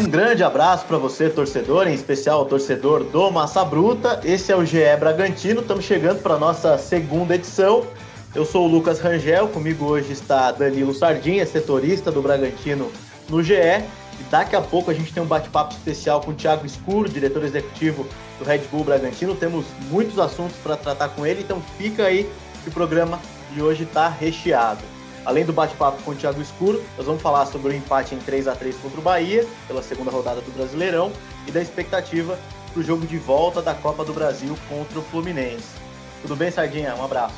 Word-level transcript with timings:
Um 0.00 0.10
grande 0.10 0.42
abraço 0.42 0.86
para 0.86 0.96
você, 0.96 1.28
torcedor, 1.28 1.86
em 1.86 1.92
especial 1.92 2.42
o 2.42 2.44
torcedor 2.44 3.04
do 3.04 3.30
Massa 3.30 3.64
Bruta. 3.64 4.20
Esse 4.24 4.52
é 4.52 4.56
o 4.56 4.64
GE 4.64 4.78
Bragantino. 4.98 5.60
Estamos 5.60 5.84
chegando 5.84 6.22
para 6.22 6.38
nossa 6.38 6.78
segunda 6.78 7.34
edição. 7.34 7.84
Eu 8.34 8.44
sou 8.44 8.66
o 8.66 8.70
Lucas 8.70 9.00
Rangel, 9.00 9.48
comigo 9.48 9.84
hoje 9.84 10.12
está 10.12 10.52
Danilo 10.52 10.94
Sardinha, 10.94 11.44
setorista 11.44 12.12
do 12.12 12.22
Bragantino 12.22 12.90
no 13.28 13.42
GE. 13.42 13.54
E 13.54 14.22
daqui 14.30 14.54
a 14.54 14.60
pouco 14.60 14.90
a 14.90 14.94
gente 14.94 15.12
tem 15.12 15.22
um 15.22 15.26
bate-papo 15.26 15.74
especial 15.74 16.20
com 16.20 16.30
o 16.30 16.34
Thiago 16.34 16.64
Escuro, 16.64 17.08
diretor 17.08 17.44
executivo 17.44 18.06
do 18.38 18.44
Red 18.44 18.60
Bull 18.70 18.84
Bragantino. 18.84 19.34
Temos 19.34 19.66
muitos 19.90 20.18
assuntos 20.18 20.56
para 20.62 20.76
tratar 20.76 21.08
com 21.10 21.26
ele, 21.26 21.42
então 21.42 21.60
fica 21.76 22.04
aí 22.04 22.30
que 22.68 22.70
o 22.70 22.70
programa 22.70 23.18
de 23.52 23.62
hoje 23.62 23.84
está 23.84 24.08
recheado. 24.08 24.82
Além 25.24 25.44
do 25.44 25.52
bate-papo 25.52 26.02
com 26.02 26.12
o 26.12 26.14
Thiago 26.14 26.40
Escuro, 26.40 26.82
nós 26.96 27.06
vamos 27.06 27.20
falar 27.20 27.46
sobre 27.46 27.72
o 27.72 27.76
empate 27.76 28.14
em 28.14 28.18
3 28.18 28.46
a 28.46 28.54
3 28.54 28.76
contra 28.76 29.00
o 29.00 29.02
Bahia, 29.02 29.46
pela 29.66 29.82
segunda 29.82 30.10
rodada 30.10 30.40
do 30.40 30.50
Brasileirão, 30.52 31.10
e 31.46 31.50
da 31.50 31.60
expectativa 31.60 32.38
para 32.72 32.80
o 32.80 32.82
jogo 32.82 33.06
de 33.06 33.18
volta 33.18 33.60
da 33.60 33.74
Copa 33.74 34.04
do 34.04 34.12
Brasil 34.12 34.56
contra 34.68 34.98
o 34.98 35.02
Fluminense. 35.02 35.76
Tudo 36.22 36.36
bem, 36.36 36.50
Sardinha? 36.50 36.94
Um 36.94 37.04
abraço. 37.04 37.34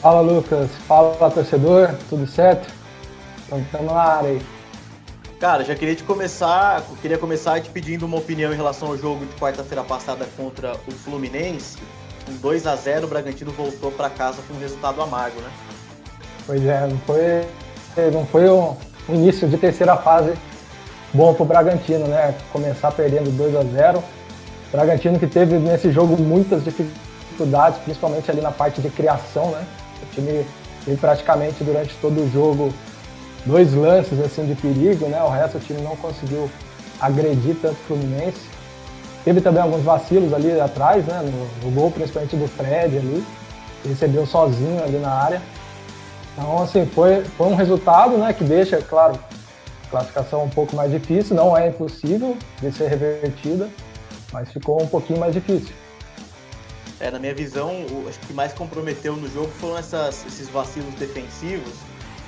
Fala, 0.00 0.20
Lucas. 0.20 0.70
Fala, 0.86 1.30
torcedor. 1.30 1.94
Tudo 2.08 2.26
certo? 2.26 2.72
Então, 3.46 3.60
estamos 3.60 3.92
na 3.92 4.00
área 4.00 4.30
aí. 4.30 4.42
Cara, 5.38 5.64
já 5.64 5.74
queria 5.74 5.96
te 5.96 6.04
começar, 6.04 6.82
queria 7.00 7.18
começar 7.18 7.60
te 7.60 7.70
pedindo 7.70 8.04
uma 8.04 8.18
opinião 8.18 8.52
em 8.52 8.56
relação 8.56 8.88
ao 8.88 8.96
jogo 8.96 9.24
de 9.24 9.34
quarta-feira 9.36 9.82
passada 9.82 10.28
contra 10.36 10.74
o 10.86 10.90
Fluminense. 10.90 11.78
Com 12.30 12.36
2 12.36 12.66
a 12.66 12.76
0 12.76 13.06
o 13.06 13.08
Bragantino 13.08 13.50
voltou 13.50 13.90
para 13.90 14.08
casa 14.08 14.38
com 14.46 14.54
um 14.54 14.60
resultado 14.60 15.02
amargo, 15.02 15.40
né? 15.40 15.50
Pois 16.46 16.64
é, 16.64 16.86
não 16.86 16.98
foi, 16.98 18.10
não 18.12 18.24
foi 18.26 18.48
um, 18.48 18.76
início 19.08 19.48
de 19.48 19.56
terceira 19.56 19.96
fase 19.96 20.34
bom 21.12 21.34
para 21.34 21.42
o 21.42 21.46
Bragantino, 21.46 22.06
né? 22.06 22.34
Começar 22.52 22.92
perdendo 22.92 23.36
2 23.36 23.56
a 23.56 23.64
0 23.64 24.04
Bragantino 24.70 25.18
que 25.18 25.26
teve 25.26 25.58
nesse 25.58 25.90
jogo 25.90 26.16
muitas 26.16 26.62
dificuldades, 26.62 27.80
principalmente 27.80 28.30
ali 28.30 28.40
na 28.40 28.52
parte 28.52 28.80
de 28.80 28.90
criação, 28.90 29.50
né? 29.50 29.66
O 30.00 30.14
time 30.14 30.46
teve 30.84 30.96
praticamente 30.98 31.64
durante 31.64 31.94
todo 31.96 32.22
o 32.22 32.30
jogo 32.30 32.72
dois 33.44 33.74
lances 33.74 34.20
assim 34.20 34.46
de 34.46 34.54
perigo, 34.54 35.06
né? 35.06 35.20
O 35.24 35.28
resto 35.28 35.58
o 35.58 35.60
time 35.60 35.80
não 35.80 35.96
conseguiu 35.96 36.48
agredir 37.00 37.56
tanto 37.60 37.74
o 37.74 37.86
Fluminense. 37.88 38.59
Teve 39.24 39.40
também 39.40 39.62
alguns 39.62 39.82
vacilos 39.82 40.32
ali 40.32 40.58
atrás, 40.60 41.04
né? 41.06 41.20
No, 41.22 41.68
no 41.68 41.74
gol, 41.74 41.90
principalmente 41.90 42.36
do 42.36 42.48
Fred 42.48 42.96
ali, 42.96 43.24
recebeu 43.84 44.26
sozinho 44.26 44.82
ali 44.82 44.98
na 44.98 45.10
área. 45.10 45.42
Então, 46.32 46.62
assim, 46.62 46.86
foi, 46.86 47.24
foi 47.24 47.48
um 47.48 47.54
resultado 47.54 48.16
né, 48.16 48.32
que 48.32 48.44
deixa, 48.44 48.80
claro, 48.80 49.18
a 49.84 49.90
classificação 49.90 50.44
um 50.44 50.48
pouco 50.48 50.74
mais 50.74 50.90
difícil, 50.90 51.36
não 51.36 51.56
é 51.56 51.68
impossível 51.68 52.36
de 52.62 52.72
ser 52.72 52.88
revertida, 52.88 53.68
mas 54.32 54.50
ficou 54.50 54.82
um 54.82 54.86
pouquinho 54.86 55.18
mais 55.18 55.34
difícil. 55.34 55.74
É, 56.98 57.10
na 57.10 57.18
minha 57.18 57.34
visão, 57.34 57.70
o, 57.90 58.06
acho 58.08 58.18
que 58.20 58.32
mais 58.32 58.52
comprometeu 58.52 59.16
no 59.16 59.28
jogo 59.28 59.48
foram 59.58 59.78
essas, 59.78 60.24
esses 60.26 60.48
vacilos 60.48 60.94
defensivos. 60.94 61.74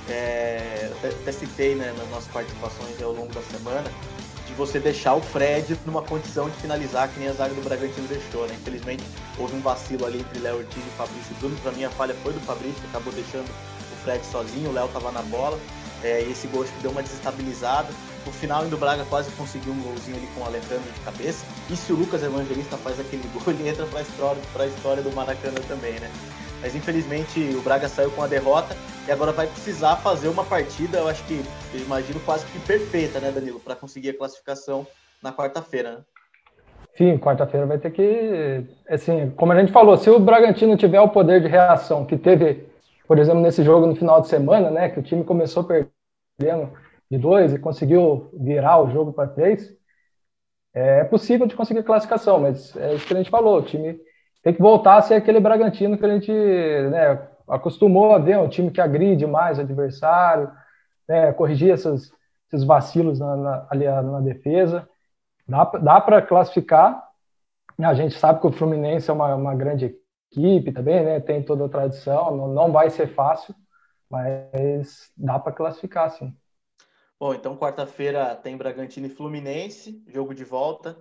É, 0.09 0.91
até, 0.97 1.09
até 1.09 1.31
citei 1.31 1.75
né, 1.75 1.93
nas 1.97 2.09
nossas 2.09 2.27
participações 2.27 3.01
ao 3.01 3.13
longo 3.13 3.33
da 3.33 3.41
semana, 3.41 3.89
de 4.47 4.53
você 4.53 4.79
deixar 4.79 5.15
o 5.15 5.21
Fred 5.21 5.77
numa 5.85 6.01
condição 6.01 6.49
de 6.49 6.55
finalizar 6.57 7.07
que 7.09 7.19
nem 7.19 7.29
a 7.29 7.33
zaga 7.33 7.53
do 7.53 7.61
Bragantino 7.61 8.07
deixou, 8.07 8.45
né? 8.47 8.55
Infelizmente, 8.59 9.03
houve 9.37 9.55
um 9.55 9.61
vacilo 9.61 10.05
ali 10.05 10.19
entre 10.19 10.39
Léo 10.39 10.57
Ortiz 10.57 10.83
e 10.83 10.97
Fabrício 10.97 11.35
Bruno. 11.39 11.55
Para 11.63 11.71
mim, 11.71 11.83
a 11.85 11.89
falha 11.89 12.15
foi 12.23 12.33
do 12.33 12.39
Fabrício, 12.41 12.79
que 12.81 12.87
acabou 12.87 13.13
deixando 13.13 13.49
Fred 14.03 14.23
sozinho, 14.25 14.69
o 14.69 14.73
Léo 14.73 14.87
tava 14.89 15.11
na 15.11 15.21
bola. 15.21 15.57
É, 16.03 16.21
e 16.21 16.31
esse 16.31 16.47
gol 16.47 16.63
acho 16.63 16.71
que 16.73 16.81
deu 16.81 16.91
uma 16.91 17.01
desestabilizada. 17.01 17.87
No 18.25 18.31
final, 18.31 18.61
ainda 18.61 18.75
o 18.75 18.79
Braga 18.79 19.05
quase 19.05 19.31
conseguiu 19.31 19.71
um 19.71 19.81
golzinho 19.81 20.17
ali 20.17 20.27
com 20.35 20.41
o 20.41 20.45
Alejandro 20.45 20.91
de 20.91 20.99
cabeça. 20.99 21.45
E 21.69 21.75
se 21.77 21.93
o 21.93 21.95
Lucas 21.95 22.21
Evangelista 22.21 22.77
faz 22.77 22.99
aquele 22.99 23.23
gol, 23.33 23.43
ele 23.47 23.69
entra 23.69 23.85
para 23.85 23.99
a 23.99 24.01
história, 24.01 24.41
história 24.67 25.01
do 25.01 25.11
Maracanã 25.13 25.59
também, 25.67 25.93
né? 25.99 26.11
Mas 26.63 26.75
infelizmente 26.75 27.39
o 27.55 27.61
Braga 27.61 27.87
saiu 27.87 28.09
com 28.11 28.23
a 28.23 28.27
derrota 28.27 28.75
e 29.07 29.11
agora 29.11 29.31
vai 29.31 29.45
precisar 29.45 29.97
fazer 29.97 30.29
uma 30.29 30.43
partida, 30.43 30.97
eu 30.97 31.07
acho 31.07 31.23
que, 31.25 31.43
eu 31.73 31.79
imagino, 31.81 32.19
quase 32.21 32.45
que 32.47 32.59
perfeita, 32.59 33.19
né, 33.19 33.31
Danilo, 33.31 33.59
para 33.59 33.75
conseguir 33.75 34.09
a 34.09 34.17
classificação 34.17 34.87
na 35.21 35.31
quarta-feira, 35.31 35.91
né? 35.91 35.97
Sim, 36.95 37.17
quarta-feira 37.17 37.65
vai 37.65 37.77
ter 37.77 37.91
que. 37.91 38.65
Assim, 38.87 39.31
como 39.31 39.51
a 39.51 39.59
gente 39.59 39.71
falou, 39.71 39.97
se 39.97 40.09
o 40.09 40.19
Bragantino 40.19 40.77
tiver 40.77 41.01
o 41.01 41.09
poder 41.09 41.41
de 41.41 41.47
reação 41.47 42.05
que 42.05 42.15
teve 42.15 42.71
por 43.07 43.19
exemplo, 43.19 43.41
nesse 43.41 43.63
jogo 43.63 43.85
no 43.85 43.95
final 43.95 44.21
de 44.21 44.27
semana, 44.27 44.71
né, 44.71 44.89
que 44.89 44.99
o 44.99 45.03
time 45.03 45.23
começou 45.23 45.63
perdendo 45.63 46.71
de 47.11 47.17
dois 47.17 47.53
e 47.53 47.59
conseguiu 47.59 48.29
virar 48.33 48.81
o 48.81 48.89
jogo 48.89 49.13
para 49.13 49.27
três, 49.27 49.75
é 50.73 51.03
possível 51.03 51.45
de 51.45 51.55
conseguir 51.55 51.83
classificação, 51.83 52.39
mas 52.39 52.75
é 52.75 52.95
isso 52.95 53.05
que 53.05 53.13
a 53.13 53.17
gente 53.17 53.29
falou, 53.29 53.59
o 53.59 53.61
time 53.61 53.99
tem 54.43 54.53
que 54.53 54.61
voltar 54.61 54.97
a 54.97 55.01
ser 55.01 55.15
aquele 55.15 55.39
Bragantino 55.39 55.97
que 55.97 56.05
a 56.05 56.09
gente 56.09 56.31
né, 56.31 57.27
acostumou 57.47 58.13
a 58.13 58.19
ver, 58.19 58.37
um 58.37 58.49
time 58.49 58.69
que 58.69 58.81
agride 58.81 59.25
mais 59.25 59.57
o 59.57 59.61
adversário, 59.61 60.51
né, 61.07 61.31
corrigir 61.31 61.71
essas, 61.71 62.11
esses 62.47 62.65
vacilos 62.65 63.19
na, 63.19 63.35
na, 63.37 63.67
ali 63.69 63.85
na 63.85 64.19
defesa. 64.19 64.87
Dá, 65.47 65.63
dá 65.63 66.01
para 66.01 66.21
classificar. 66.21 67.09
A 67.79 67.93
gente 67.93 68.15
sabe 68.15 68.41
que 68.41 68.47
o 68.47 68.51
Fluminense 68.51 69.09
é 69.09 69.13
uma, 69.13 69.33
uma 69.33 69.55
grande 69.55 69.95
equipe 70.29 70.73
também, 70.73 71.03
né? 71.03 71.19
Tem 71.19 71.41
toda 71.41 71.65
a 71.65 71.69
tradição, 71.69 72.35
não, 72.35 72.47
não 72.49 72.71
vai 72.71 72.89
ser 72.89 73.07
fácil, 73.07 73.55
mas 74.09 75.09
dá 75.17 75.39
para 75.39 75.53
classificar, 75.53 76.09
sim. 76.11 76.35
Bom, 77.19 77.33
então 77.33 77.57
quarta-feira 77.57 78.35
tem 78.35 78.57
Bragantino 78.57 79.07
e 79.07 79.09
Fluminense, 79.09 80.03
jogo 80.07 80.35
de 80.35 80.43
volta 80.43 80.97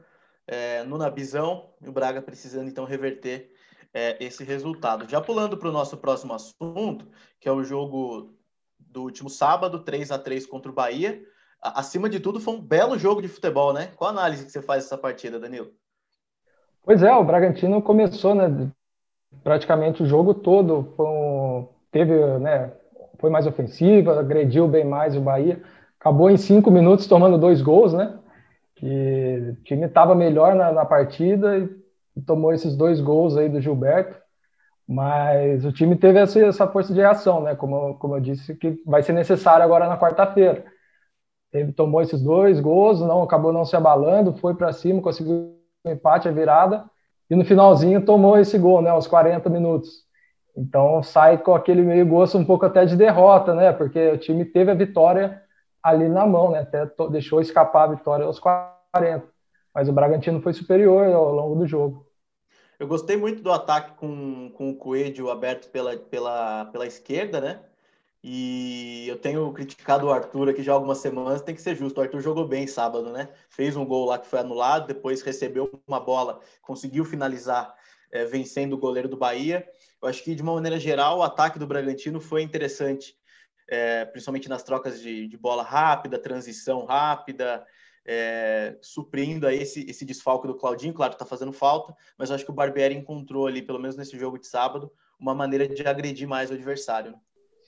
é, 0.46 0.82
no 0.84 0.98
Nabizão, 0.98 1.70
e 1.80 1.88
o 1.88 1.92
Braga 1.92 2.20
precisando 2.20 2.68
então 2.68 2.84
reverter 2.84 3.52
é, 3.92 4.22
esse 4.24 4.44
resultado. 4.44 5.08
Já 5.08 5.20
pulando 5.20 5.56
para 5.56 5.68
o 5.68 5.72
nosso 5.72 5.96
próximo 5.96 6.34
assunto, 6.34 7.06
que 7.40 7.48
é 7.48 7.52
o 7.52 7.64
jogo 7.64 8.34
do 8.78 9.02
último 9.02 9.30
sábado, 9.30 9.80
3 9.80 10.10
a 10.10 10.18
3 10.18 10.46
contra 10.46 10.70
o 10.70 10.74
Bahia. 10.74 11.22
Acima 11.60 12.08
de 12.08 12.18
tudo, 12.18 12.40
foi 12.40 12.54
um 12.54 12.60
belo 12.60 12.98
jogo 12.98 13.22
de 13.22 13.28
futebol, 13.28 13.72
né? 13.72 13.92
Qual 13.96 14.08
a 14.08 14.12
análise 14.12 14.44
que 14.44 14.50
você 14.50 14.60
faz 14.60 14.84
dessa 14.84 14.98
partida, 14.98 15.38
Danilo? 15.38 15.70
Pois 16.82 17.02
é, 17.02 17.12
o 17.14 17.24
Bragantino 17.24 17.80
começou, 17.80 18.34
né? 18.34 18.72
praticamente 19.42 20.02
o 20.02 20.06
jogo 20.06 20.34
todo 20.34 20.94
um, 20.98 21.66
teve, 21.90 22.14
né, 22.38 22.72
foi 23.18 23.30
mais 23.30 23.46
ofensiva, 23.46 24.18
agrediu 24.18 24.68
bem 24.68 24.84
mais 24.84 25.16
o 25.16 25.20
Bahia. 25.20 25.62
Acabou 25.98 26.30
em 26.30 26.36
cinco 26.36 26.70
minutos 26.70 27.06
tomando 27.06 27.38
dois 27.38 27.62
gols, 27.62 27.92
né? 27.92 28.18
Que 28.82 29.54
o 29.60 29.62
time 29.62 29.86
estava 29.86 30.14
melhor 30.14 30.56
na, 30.56 30.72
na, 30.72 30.84
partida 30.84 31.56
e 32.16 32.20
tomou 32.20 32.52
esses 32.52 32.76
dois 32.76 33.00
gols 33.00 33.36
aí 33.36 33.48
do 33.48 33.60
Gilberto. 33.60 34.20
Mas 34.88 35.64
o 35.64 35.72
time 35.72 35.96
teve 35.96 36.18
essa, 36.18 36.40
essa 36.40 36.66
força 36.66 36.92
de 36.92 37.00
reação, 37.00 37.42
né? 37.42 37.54
Como, 37.54 37.94
como 37.94 38.16
eu 38.16 38.20
disse, 38.20 38.56
que 38.56 38.82
vai 38.84 39.02
ser 39.02 39.12
necessário 39.12 39.64
agora 39.64 39.88
na 39.88 39.96
quarta-feira. 39.96 40.64
Ele 41.52 41.72
tomou 41.72 42.02
esses 42.02 42.20
dois 42.20 42.58
gols, 42.58 43.00
não 43.00 43.22
acabou 43.22 43.52
não 43.52 43.64
se 43.64 43.76
abalando, 43.76 44.36
foi 44.38 44.54
para 44.54 44.72
cima, 44.72 45.00
conseguiu 45.00 45.56
o 45.84 45.88
um 45.88 45.92
empate, 45.92 46.28
a 46.28 46.32
virada 46.32 46.84
e 47.32 47.34
no 47.34 47.46
finalzinho 47.46 48.04
tomou 48.04 48.38
esse 48.38 48.58
gol, 48.58 48.82
né, 48.82 48.90
aos 48.90 49.06
40 49.06 49.48
minutos. 49.48 50.04
Então 50.54 51.02
sai 51.02 51.38
com 51.38 51.54
aquele 51.54 51.80
meio 51.80 52.06
gosto 52.06 52.36
um 52.36 52.44
pouco 52.44 52.66
até 52.66 52.84
de 52.84 52.94
derrota, 52.94 53.54
né, 53.54 53.72
porque 53.72 54.10
o 54.10 54.18
time 54.18 54.44
teve 54.44 54.70
a 54.70 54.74
vitória 54.74 55.41
ali 55.82 56.08
na 56.08 56.26
mão, 56.26 56.50
né, 56.50 56.60
até 56.60 56.86
deixou 57.10 57.40
escapar 57.40 57.84
a 57.84 57.94
vitória 57.94 58.24
aos 58.24 58.38
40. 58.38 59.26
Mas 59.74 59.88
o 59.88 59.92
Bragantino 59.92 60.40
foi 60.40 60.52
superior 60.52 61.06
ao 61.06 61.32
longo 61.32 61.56
do 61.56 61.66
jogo. 61.66 62.06
Eu 62.78 62.86
gostei 62.86 63.16
muito 63.16 63.42
do 63.42 63.52
ataque 63.52 63.92
com, 63.96 64.50
com 64.50 64.70
o 64.70 64.76
Coelho 64.76 65.30
aberto 65.30 65.70
pela, 65.70 65.96
pela, 65.96 66.66
pela 66.66 66.86
esquerda, 66.86 67.40
né? 67.40 67.60
E 68.24 69.06
eu 69.08 69.18
tenho 69.18 69.52
criticado 69.52 70.06
o 70.06 70.12
Arthur 70.12 70.48
aqui 70.48 70.62
já 70.62 70.72
algumas 70.72 70.98
semanas, 70.98 71.42
tem 71.42 71.54
que 71.54 71.62
ser 71.62 71.74
justo. 71.74 71.98
O 71.98 72.02
Arthur 72.02 72.20
jogou 72.20 72.46
bem 72.46 72.66
sábado, 72.66 73.10
né? 73.10 73.28
Fez 73.48 73.76
um 73.76 73.84
gol 73.84 74.06
lá 74.06 74.18
que 74.18 74.28
foi 74.28 74.38
anulado, 74.38 74.86
depois 74.86 75.22
recebeu 75.22 75.70
uma 75.88 75.98
bola, 75.98 76.40
conseguiu 76.60 77.04
finalizar 77.04 77.74
é, 78.12 78.24
vencendo 78.24 78.74
o 78.74 78.78
goleiro 78.78 79.08
do 79.08 79.16
Bahia. 79.16 79.66
Eu 80.00 80.08
acho 80.08 80.22
que, 80.22 80.34
de 80.34 80.42
uma 80.42 80.54
maneira 80.54 80.78
geral, 80.78 81.18
o 81.18 81.22
ataque 81.22 81.58
do 81.58 81.66
Bragantino 81.66 82.20
foi 82.20 82.42
interessante, 82.42 83.16
é, 83.68 84.04
principalmente 84.04 84.48
nas 84.48 84.62
trocas 84.62 85.00
de, 85.00 85.26
de, 85.28 85.36
bola 85.36 85.62
rápida, 85.62 86.18
transição 86.18 86.84
rápida, 86.84 87.64
é, 88.06 88.76
suprindo 88.80 89.46
aí 89.46 89.62
esse, 89.62 89.88
esse 89.88 90.04
desfalque 90.04 90.46
do 90.46 90.56
Claudinho. 90.56 90.94
Claro, 90.94 91.12
está 91.12 91.24
fazendo 91.24 91.52
falta, 91.52 91.94
mas 92.18 92.30
eu 92.30 92.36
acho 92.36 92.44
que 92.44 92.50
o 92.50 92.54
Barbieri 92.54 92.94
encontrou 92.94 93.46
ali, 93.46 93.62
pelo 93.62 93.78
menos 93.78 93.96
nesse 93.96 94.18
jogo 94.18 94.38
de 94.38 94.46
sábado, 94.46 94.90
uma 95.18 95.34
maneira 95.34 95.68
de 95.68 95.86
agredir 95.86 96.28
mais 96.28 96.50
o 96.50 96.54
adversário. 96.54 97.12
Né? 97.12 97.18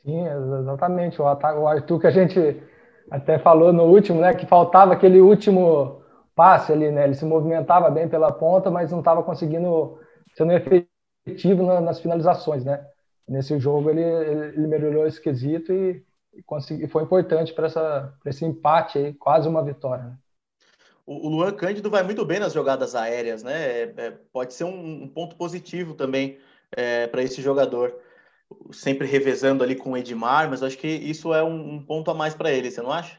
Sim, 0.02 0.26
exatamente. 0.60 1.20
O, 1.20 1.24
o 1.24 1.66
Arthur 1.66 2.00
que 2.00 2.06
a 2.06 2.10
gente 2.10 2.62
até 3.10 3.38
falou 3.38 3.72
no 3.72 3.84
último, 3.84 4.20
né, 4.20 4.34
que 4.34 4.46
faltava 4.46 4.92
aquele 4.92 5.20
último 5.20 6.02
passe 6.34 6.72
ali, 6.72 6.90
né? 6.90 7.04
Ele 7.04 7.14
se 7.14 7.24
movimentava 7.24 7.90
bem 7.90 8.08
pela 8.08 8.32
ponta, 8.32 8.70
mas 8.70 8.90
não 8.90 8.98
estava 8.98 9.22
conseguindo 9.22 9.98
ser 10.36 10.46
efetivo 11.26 11.62
nas 11.80 12.00
finalizações, 12.00 12.64
né? 12.64 12.84
Nesse 13.26 13.58
jogo 13.58 13.90
ele, 13.90 14.02
ele 14.02 14.66
melhorou 14.66 15.06
esse 15.06 15.20
quesito 15.20 15.72
e, 15.72 16.04
e, 16.34 16.42
consegui, 16.42 16.86
foi 16.86 17.02
importante 17.02 17.52
para 17.52 18.12
esse 18.26 18.44
empate 18.44 18.98
aí, 18.98 19.14
quase 19.14 19.48
uma 19.48 19.64
vitória. 19.64 20.04
Né? 20.04 20.18
O, 21.06 21.28
Luan 21.28 21.52
Cândido 21.52 21.90
vai 21.90 22.02
muito 22.02 22.24
bem 22.24 22.38
nas 22.38 22.52
jogadas 22.52 22.94
aéreas, 22.94 23.42
né? 23.42 23.82
É, 23.82 23.94
é, 23.96 24.10
pode 24.32 24.54
ser 24.54 24.64
um, 24.64 25.04
um, 25.04 25.08
ponto 25.08 25.36
positivo 25.36 25.94
também 25.94 26.38
é, 26.72 27.06
para 27.06 27.22
esse 27.22 27.42
jogador. 27.42 27.94
Sempre 28.72 29.06
revezando 29.06 29.64
ali 29.64 29.74
com 29.74 29.92
o 29.92 29.96
Edmar, 29.96 30.48
mas 30.50 30.62
acho 30.62 30.78
que 30.78 30.88
isso 30.88 31.34
é 31.34 31.42
um, 31.42 31.74
um 31.74 31.84
ponto 31.84 32.10
a 32.10 32.14
mais 32.14 32.34
para 32.34 32.52
ele, 32.52 32.70
você 32.70 32.80
não 32.82 32.92
acha? 32.92 33.18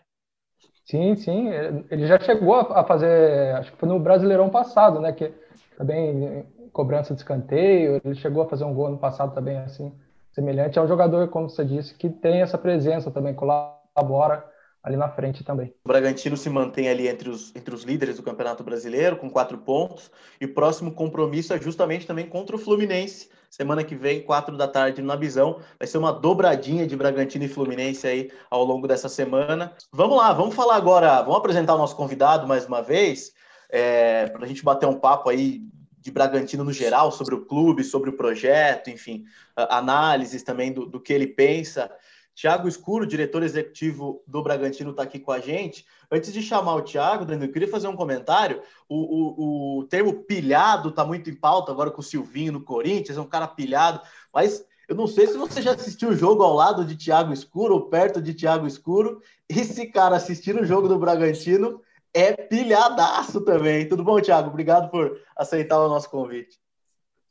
Sim, 0.86 1.16
sim. 1.16 1.50
Ele 1.90 2.06
já 2.08 2.20
chegou 2.20 2.56
a 2.56 2.84
fazer, 2.84 3.56
acho 3.56 3.72
que 3.72 3.78
foi 3.78 3.90
no 3.90 4.00
Brasileirão 4.00 4.50
passado, 4.50 5.00
né? 5.00 5.12
Que 5.12 5.34
também 5.78 6.46
cobrança 6.72 7.14
de 7.14 7.22
escanteio, 7.22 8.02
ele 8.04 8.16
chegou 8.16 8.44
a 8.44 8.50
fazer 8.50 8.66
um 8.66 8.74
gol 8.74 8.90
no 8.90 8.98
passado 8.98 9.34
também, 9.34 9.58
assim, 9.58 9.92
semelhante. 10.32 10.78
É 10.78 10.82
um 10.82 10.88
jogador, 10.88 11.30
como 11.30 11.50
você 11.50 11.64
disse, 11.64 11.96
que 11.96 12.10
tem 12.10 12.42
essa 12.42 12.58
presença 12.58 13.10
também, 13.10 13.34
colabora 13.34 14.46
ali 14.84 14.98
na 14.98 15.10
frente 15.10 15.44
também. 15.44 15.74
O 15.84 15.88
Bragantino 15.88 16.38
se 16.38 16.50
mantém 16.50 16.90
ali 16.90 17.08
entre 17.08 17.30
os, 17.30 17.56
entre 17.56 17.74
os 17.74 17.84
líderes 17.84 18.18
do 18.18 18.24
Campeonato 18.24 18.64
Brasileiro, 18.64 19.16
com 19.16 19.30
quatro 19.30 19.58
pontos, 19.58 20.12
e 20.40 20.46
o 20.46 20.54
próximo 20.54 20.92
compromisso 20.92 21.54
é 21.54 21.60
justamente 21.60 22.06
também 22.06 22.28
contra 22.28 22.56
o 22.56 22.60
Fluminense, 22.60 23.30
semana 23.56 23.86
que 23.86 23.96
vem, 23.96 24.22
quatro 24.22 24.58
da 24.58 24.68
tarde, 24.68 25.02
na 25.02 25.16
Visão. 25.16 25.62
Vai 25.80 25.88
ser 25.88 25.98
uma 25.98 26.12
dobradinha 26.12 26.86
de 26.86 26.94
Bragantino 26.94 27.46
e 27.46 27.48
Fluminense 27.48 28.06
aí 28.06 28.30
ao 28.50 28.66
longo 28.66 28.86
dessa 28.86 29.08
semana. 29.08 29.74
Vamos 29.94 30.18
lá, 30.18 30.34
vamos 30.34 30.54
falar 30.54 30.76
agora, 30.76 31.22
vamos 31.22 31.38
apresentar 31.38 31.74
o 31.74 31.78
nosso 31.78 31.96
convidado 31.96 32.46
mais 32.46 32.66
uma 32.66 32.82
vez, 32.82 33.32
é, 33.70 34.28
para 34.28 34.44
a 34.44 34.48
gente 34.48 34.62
bater 34.62 34.88
um 34.88 35.00
papo 35.00 35.30
aí 35.30 35.62
de 36.02 36.12
Bragantino 36.12 36.66
no 36.66 36.74
geral, 36.74 37.14
sobre 37.14 37.34
o 37.34 37.46
clube, 37.46 37.82
sobre 37.86 38.10
o 38.10 38.18
projeto, 38.18 38.90
enfim, 38.90 39.24
análises 39.56 40.44
também 40.44 40.74
do, 40.74 40.86
do 40.86 41.00
que 41.00 41.14
ele 41.14 41.26
pensa. 41.26 41.90
Tiago 42.36 42.68
Escuro, 42.68 43.08
diretor 43.08 43.42
executivo 43.44 44.22
do 44.28 44.44
Bragantino, 44.44 44.92
está 44.92 45.04
aqui 45.04 45.18
com 45.18 45.32
a 45.32 45.40
gente. 45.40 45.86
Antes 46.12 46.34
de 46.34 46.44
chamar 46.44 46.76
o 46.76 46.82
Tiago, 46.82 47.24
Danilo, 47.24 47.46
eu 47.46 47.52
queria 47.52 47.68
fazer 47.68 47.88
um 47.88 47.96
comentário. 47.96 48.62
O, 48.90 48.98
o, 48.98 49.80
o 49.80 49.84
termo 49.86 50.14
pilhado 50.24 50.90
está 50.90 51.06
muito 51.06 51.30
em 51.30 51.36
pauta 51.36 51.72
agora 51.72 51.90
com 51.90 52.02
o 52.02 52.04
Silvinho 52.04 52.52
no 52.52 52.62
Corinthians, 52.62 53.18
é 53.18 53.22
um 53.22 53.26
cara 53.26 53.48
pilhado, 53.48 54.02
mas 54.34 54.66
eu 54.88 54.96
não 54.96 55.08
sei 55.08 55.28
se 55.28 55.38
você 55.38 55.62
já 55.62 55.72
assistiu 55.72 56.10
o 56.10 56.16
jogo 56.16 56.44
ao 56.44 56.54
lado 56.54 56.84
de 56.84 56.96
Tiago 56.96 57.32
Escuro 57.32 57.74
ou 57.74 57.90
perto 57.90 58.22
de 58.22 58.34
Tiago 58.34 58.68
Escuro. 58.68 59.22
Esse 59.50 59.88
cara 59.88 60.18
assistindo 60.18 60.62
o 60.62 60.66
jogo 60.66 60.88
do 60.88 61.00
Bragantino 61.00 61.82
é 62.14 62.34
pilhadaço 62.34 63.42
também. 63.42 63.88
Tudo 63.88 64.04
bom, 64.04 64.22
Thiago? 64.22 64.50
Obrigado 64.50 64.92
por 64.92 65.20
aceitar 65.36 65.80
o 65.80 65.90
nosso 65.90 66.10
convite. 66.10 66.60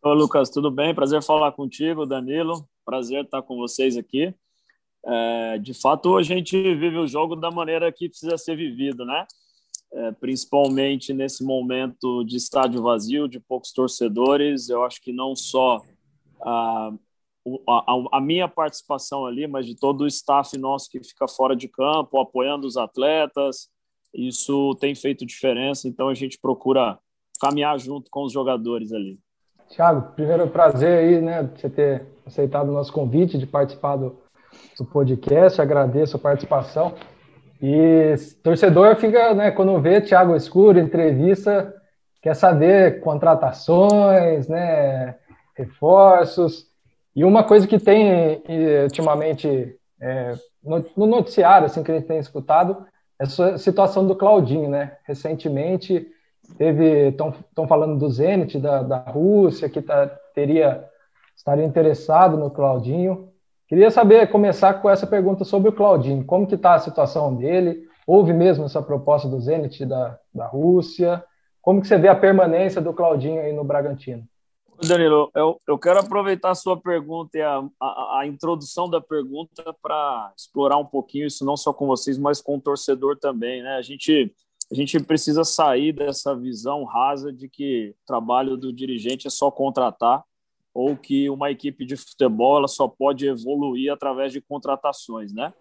Ô, 0.02 0.12
Lucas, 0.12 0.50
tudo 0.50 0.70
bem? 0.70 0.94
Prazer 0.94 1.22
falar 1.22 1.52
contigo, 1.52 2.04
Danilo. 2.04 2.68
Prazer 2.84 3.24
estar 3.24 3.42
com 3.42 3.56
vocês 3.56 3.96
aqui. 3.96 4.34
É, 5.06 5.58
de 5.58 5.74
fato, 5.74 6.16
a 6.16 6.22
gente 6.22 6.56
vive 6.56 6.96
o 6.96 7.06
jogo 7.06 7.36
da 7.36 7.50
maneira 7.50 7.92
que 7.92 8.08
precisa 8.08 8.38
ser 8.38 8.56
vivido, 8.56 9.04
né? 9.04 9.26
É, 9.92 10.12
principalmente 10.12 11.12
nesse 11.12 11.44
momento 11.44 12.24
de 12.24 12.36
estádio 12.36 12.82
vazio, 12.82 13.28
de 13.28 13.38
poucos 13.38 13.72
torcedores. 13.72 14.68
Eu 14.68 14.82
acho 14.82 15.00
que 15.00 15.12
não 15.12 15.36
só 15.36 15.82
a, 16.42 16.92
a, 17.68 17.96
a, 18.12 18.20
minha 18.20 18.48
participação 18.48 19.26
ali, 19.26 19.46
mas 19.46 19.66
de 19.66 19.76
todo 19.76 20.02
o 20.02 20.06
staff 20.06 20.56
nosso 20.58 20.90
que 20.90 21.02
fica 21.02 21.28
fora 21.28 21.54
de 21.54 21.68
campo, 21.68 22.18
apoiando 22.18 22.66
os 22.66 22.76
atletas, 22.76 23.68
isso 24.12 24.74
tem 24.76 24.94
feito 24.94 25.26
diferença, 25.26 25.88
então 25.88 26.08
a 26.08 26.14
gente 26.14 26.38
procura 26.38 26.98
caminhar 27.40 27.78
junto 27.78 28.10
com 28.10 28.24
os 28.24 28.32
jogadores 28.32 28.92
ali. 28.92 29.18
Thiago, 29.68 30.14
primeiro 30.14 30.48
prazer 30.48 30.98
aí, 30.98 31.20
né, 31.20 31.42
você 31.42 31.68
ter 31.68 32.06
aceitado 32.24 32.68
o 32.68 32.72
nosso 32.72 32.92
convite 32.92 33.36
de 33.36 33.46
participar 33.46 33.96
do, 33.96 34.16
do 34.78 34.84
podcast, 34.84 35.60
agradeço 35.60 36.16
a 36.16 36.20
participação. 36.20 36.94
E 37.62 38.14
torcedor 38.42 38.96
fica, 38.96 39.32
né, 39.34 39.50
quando 39.50 39.80
vê 39.80 40.00
Thiago 40.00 40.36
Escuro, 40.36 40.78
entrevista, 40.78 41.74
quer 42.20 42.34
saber 42.34 43.00
contratações, 43.00 44.48
né, 44.48 45.14
reforços. 45.56 46.66
E 47.14 47.24
uma 47.24 47.44
coisa 47.44 47.66
que 47.66 47.78
tem 47.78 48.42
ultimamente 48.82 49.76
é, 50.00 50.34
no 50.64 51.06
noticiário, 51.06 51.66
assim, 51.66 51.82
que 51.82 51.90
a 51.90 51.94
gente 51.94 52.06
tem 52.06 52.18
escutado, 52.18 52.86
essa 53.18 53.56
situação 53.58 54.06
do 54.06 54.16
Claudinho, 54.16 54.68
né? 54.68 54.96
Recentemente 55.04 56.06
teve, 56.58 57.08
estão 57.08 57.66
falando 57.68 57.98
do 57.98 58.10
Zenit 58.10 58.58
da, 58.58 58.82
da 58.82 58.98
Rússia 58.98 59.68
que 59.68 59.80
tá, 59.80 60.06
teria 60.34 60.84
estaria 61.36 61.64
interessado 61.64 62.36
no 62.36 62.50
Claudinho. 62.50 63.28
Queria 63.66 63.90
saber, 63.90 64.30
começar 64.30 64.74
com 64.74 64.90
essa 64.90 65.06
pergunta 65.06 65.44
sobre 65.44 65.70
o 65.70 65.72
Claudinho. 65.72 66.24
Como 66.24 66.46
que 66.46 66.54
está 66.54 66.74
a 66.74 66.80
situação 66.80 67.34
dele? 67.34 67.88
Houve 68.06 68.32
mesmo 68.32 68.66
essa 68.66 68.82
proposta 68.82 69.26
do 69.26 69.40
Zenit 69.40 69.86
da, 69.86 70.18
da 70.34 70.46
Rússia? 70.46 71.24
Como 71.62 71.80
que 71.80 71.88
você 71.88 71.96
vê 71.96 72.08
a 72.08 72.14
permanência 72.14 72.82
do 72.82 72.92
Claudinho 72.92 73.40
aí 73.40 73.52
no 73.52 73.64
Bragantino? 73.64 74.22
Danilo, 74.86 75.30
eu, 75.34 75.58
eu 75.66 75.78
quero 75.78 76.00
aproveitar 76.00 76.50
a 76.50 76.54
sua 76.54 76.76
pergunta 76.76 77.38
e 77.38 77.40
a, 77.40 77.64
a, 77.80 78.18
a 78.20 78.26
introdução 78.26 78.90
da 78.90 79.00
pergunta 79.00 79.74
para 79.80 80.32
explorar 80.36 80.76
um 80.76 80.84
pouquinho 80.84 81.26
isso, 81.26 81.44
não 81.44 81.56
só 81.56 81.72
com 81.72 81.86
vocês, 81.86 82.18
mas 82.18 82.42
com 82.42 82.56
o 82.56 82.60
torcedor 82.60 83.16
também. 83.16 83.62
Né? 83.62 83.76
A, 83.76 83.82
gente, 83.82 84.34
a 84.70 84.74
gente 84.74 85.00
precisa 85.00 85.42
sair 85.42 85.92
dessa 85.92 86.36
visão 86.36 86.84
rasa 86.84 87.32
de 87.32 87.48
que 87.48 87.94
o 88.02 88.06
trabalho 88.06 88.58
do 88.58 88.72
dirigente 88.72 89.26
é 89.26 89.30
só 89.30 89.50
contratar 89.50 90.22
ou 90.74 90.96
que 90.96 91.30
uma 91.30 91.50
equipe 91.52 91.86
de 91.86 91.96
futebol 91.96 92.58
ela 92.58 92.68
só 92.68 92.88
pode 92.88 93.26
evoluir 93.26 93.92
através 93.92 94.32
de 94.32 94.40
contratações. 94.40 95.32
Né? 95.32 95.54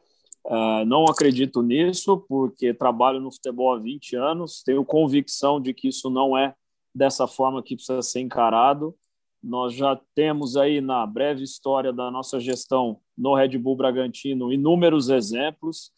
Uh, 0.44 0.84
não 0.86 1.06
acredito 1.06 1.62
nisso, 1.62 2.26
porque 2.28 2.74
trabalho 2.74 3.22
no 3.22 3.32
futebol 3.32 3.74
há 3.74 3.78
20 3.78 4.16
anos, 4.16 4.64
tenho 4.64 4.84
convicção 4.84 5.62
de 5.62 5.74
que 5.74 5.88
isso 5.88 6.10
não 6.10 6.36
é 6.36 6.56
dessa 6.94 7.28
forma 7.28 7.62
que 7.62 7.76
precisa 7.76 8.02
ser 8.02 8.22
encarado. 8.22 8.96
Nós 9.42 9.74
já 9.74 10.00
temos 10.16 10.58
aí 10.58 10.82
na 10.82 11.06
breve 11.06 11.44
história 11.44 11.94
da 11.94 12.10
nossa 12.10 12.40
gestão 12.40 13.00
no 13.18 13.36
Red 13.36 13.58
Bull 13.58 13.76
Bragantino 13.76 14.52
inúmeros 14.52 15.10
exemplos 15.10 15.92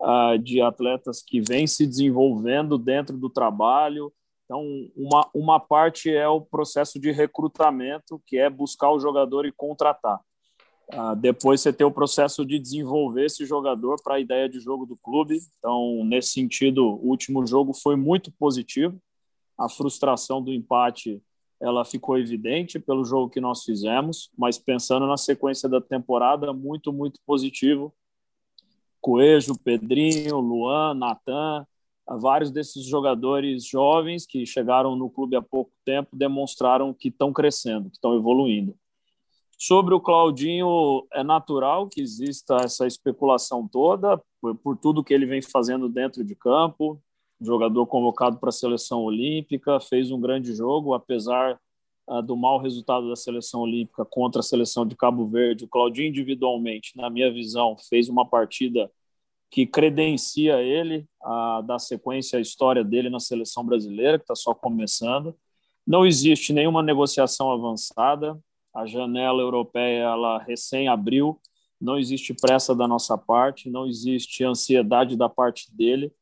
uh, 0.00 0.38
de 0.38 0.60
atletas 0.60 1.22
que 1.22 1.40
vêm 1.40 1.66
se 1.66 1.86
desenvolvendo 1.86 2.76
dentro 2.76 3.16
do 3.16 3.30
trabalho. 3.30 4.12
Então, 4.48 4.64
uma, 4.96 5.28
uma 5.34 5.60
parte 5.60 6.10
é 6.10 6.26
o 6.26 6.40
processo 6.40 6.98
de 6.98 7.12
recrutamento, 7.12 8.18
que 8.26 8.38
é 8.38 8.48
buscar 8.48 8.90
o 8.90 8.98
jogador 8.98 9.44
e 9.44 9.52
contratar. 9.52 10.18
Uh, 10.90 11.14
depois 11.16 11.60
você 11.60 11.70
tem 11.70 11.86
o 11.86 11.92
processo 11.92 12.46
de 12.46 12.58
desenvolver 12.58 13.26
esse 13.26 13.44
jogador 13.44 14.00
para 14.02 14.14
a 14.14 14.20
ideia 14.20 14.48
de 14.48 14.58
jogo 14.58 14.86
do 14.86 14.96
clube. 14.96 15.38
Então, 15.58 16.02
nesse 16.02 16.30
sentido, 16.30 16.82
o 16.82 17.08
último 17.08 17.46
jogo 17.46 17.74
foi 17.74 17.94
muito 17.94 18.32
positivo. 18.32 18.98
A 19.58 19.68
frustração 19.68 20.42
do 20.42 20.50
empate 20.50 21.22
ela 21.60 21.84
ficou 21.84 22.16
evidente 22.16 22.78
pelo 22.78 23.04
jogo 23.04 23.28
que 23.28 23.40
nós 23.40 23.64
fizemos, 23.64 24.30
mas 24.38 24.56
pensando 24.56 25.06
na 25.06 25.18
sequência 25.18 25.68
da 25.68 25.80
temporada, 25.80 26.54
muito, 26.54 26.90
muito 26.90 27.20
positivo. 27.26 27.92
Coelho, 28.98 29.58
Pedrinho, 29.62 30.38
Luan, 30.38 30.94
Natan, 30.94 31.66
vários 32.16 32.50
desses 32.50 32.84
jogadores 32.84 33.66
jovens 33.66 34.26
que 34.26 34.46
chegaram 34.46 34.96
no 34.96 35.10
clube 35.10 35.36
há 35.36 35.42
pouco 35.42 35.70
tempo 35.84 36.16
demonstraram 36.16 36.94
que 36.94 37.08
estão 37.08 37.32
crescendo, 37.32 37.90
que 37.90 37.96
estão 37.96 38.14
evoluindo. 38.16 38.74
Sobre 39.58 39.92
o 39.92 40.00
Claudinho, 40.00 41.04
é 41.12 41.24
natural 41.24 41.88
que 41.88 42.00
exista 42.00 42.56
essa 42.62 42.86
especulação 42.86 43.66
toda 43.66 44.22
por, 44.40 44.54
por 44.54 44.76
tudo 44.76 45.02
que 45.02 45.12
ele 45.12 45.26
vem 45.26 45.42
fazendo 45.42 45.88
dentro 45.88 46.22
de 46.22 46.34
campo, 46.36 47.02
jogador 47.40 47.84
convocado 47.86 48.38
para 48.38 48.50
a 48.50 48.52
seleção 48.52 49.02
olímpica, 49.02 49.80
fez 49.80 50.10
um 50.10 50.20
grande 50.20 50.54
jogo, 50.54 50.94
apesar 50.94 51.58
uh, 52.08 52.22
do 52.22 52.36
mau 52.36 52.58
resultado 52.58 53.08
da 53.08 53.16
seleção 53.16 53.60
olímpica 53.60 54.04
contra 54.04 54.40
a 54.40 54.44
seleção 54.44 54.86
de 54.86 54.96
Cabo 54.96 55.26
Verde. 55.26 55.64
O 55.64 55.68
Claudinho, 55.68 56.08
individualmente, 56.08 56.96
na 56.96 57.10
minha 57.10 57.32
visão, 57.32 57.76
fez 57.76 58.08
uma 58.08 58.24
partida 58.24 58.90
que 59.50 59.66
credencia 59.66 60.60
ele 60.62 61.06
a 61.22 61.62
dar 61.62 61.78
sequência 61.78 62.38
à 62.38 62.42
história 62.42 62.84
dele 62.84 63.08
na 63.08 63.20
seleção 63.20 63.64
brasileira, 63.64 64.18
que 64.18 64.24
está 64.24 64.34
só 64.34 64.54
começando. 64.54 65.34
Não 65.86 66.04
existe 66.04 66.52
nenhuma 66.52 66.82
negociação 66.82 67.50
avançada. 67.50 68.38
A 68.74 68.86
janela 68.86 69.40
europeia 69.40 70.02
ela 70.02 70.38
recém 70.38 70.88
abriu. 70.88 71.40
Não 71.80 71.98
existe 71.98 72.34
pressa 72.34 72.74
da 72.74 72.86
nossa 72.86 73.16
parte, 73.16 73.70
não 73.70 73.86
existe 73.86 74.44
ansiedade 74.44 75.16
da 75.16 75.28
parte 75.28 75.74
dele. 75.74 76.12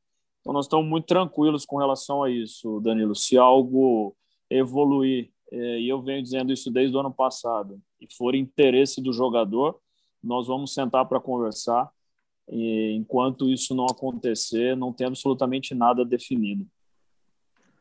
Então, 0.41 0.53
nós 0.53 0.67
estamos 0.67 0.87
muito 0.87 1.07
tranquilos 1.07 1.65
com 1.65 1.77
relação 1.79 2.23
a 2.23 2.31
isso, 2.31 2.79
Danilo. 2.81 3.17
Se 3.17 3.37
algo 3.37 4.15
evoluir, 4.49 5.33
é, 5.51 5.81
e 5.81 5.89
eu 5.89 6.01
venho 6.01 6.23
dizendo 6.23 6.53
isso 6.53 6.71
desde 6.71 6.97
o 6.97 7.01
ano 7.01 7.13
passado, 7.13 7.81
e 8.01 8.07
for 8.15 8.35
interesse 8.35 9.01
do 9.01 9.13
jogador, 9.13 9.81
nós 10.23 10.47
vamos 10.47 10.73
sentar 10.73 11.07
para 11.07 11.19
conversar. 11.19 11.91
E 12.49 12.93
enquanto 12.93 13.49
isso 13.49 13.75
não 13.75 13.87
acontecer, 13.87 14.77
não 14.77 14.93
tem 14.93 15.07
absolutamente 15.07 15.75
nada 15.75 16.05
definido. 16.05 16.67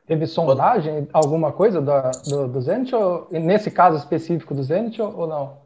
Teve 0.06 0.28
sondagem, 0.28 1.08
alguma 1.12 1.52
coisa 1.52 1.82
do, 1.82 1.92
do, 2.30 2.48
do 2.48 2.62
Zenit, 2.62 2.94
ou, 2.94 3.28
nesse 3.32 3.72
caso 3.72 3.98
específico 3.98 4.54
do 4.54 4.64
Zenit, 4.64 5.02
ou, 5.02 5.28
não? 5.28 5.58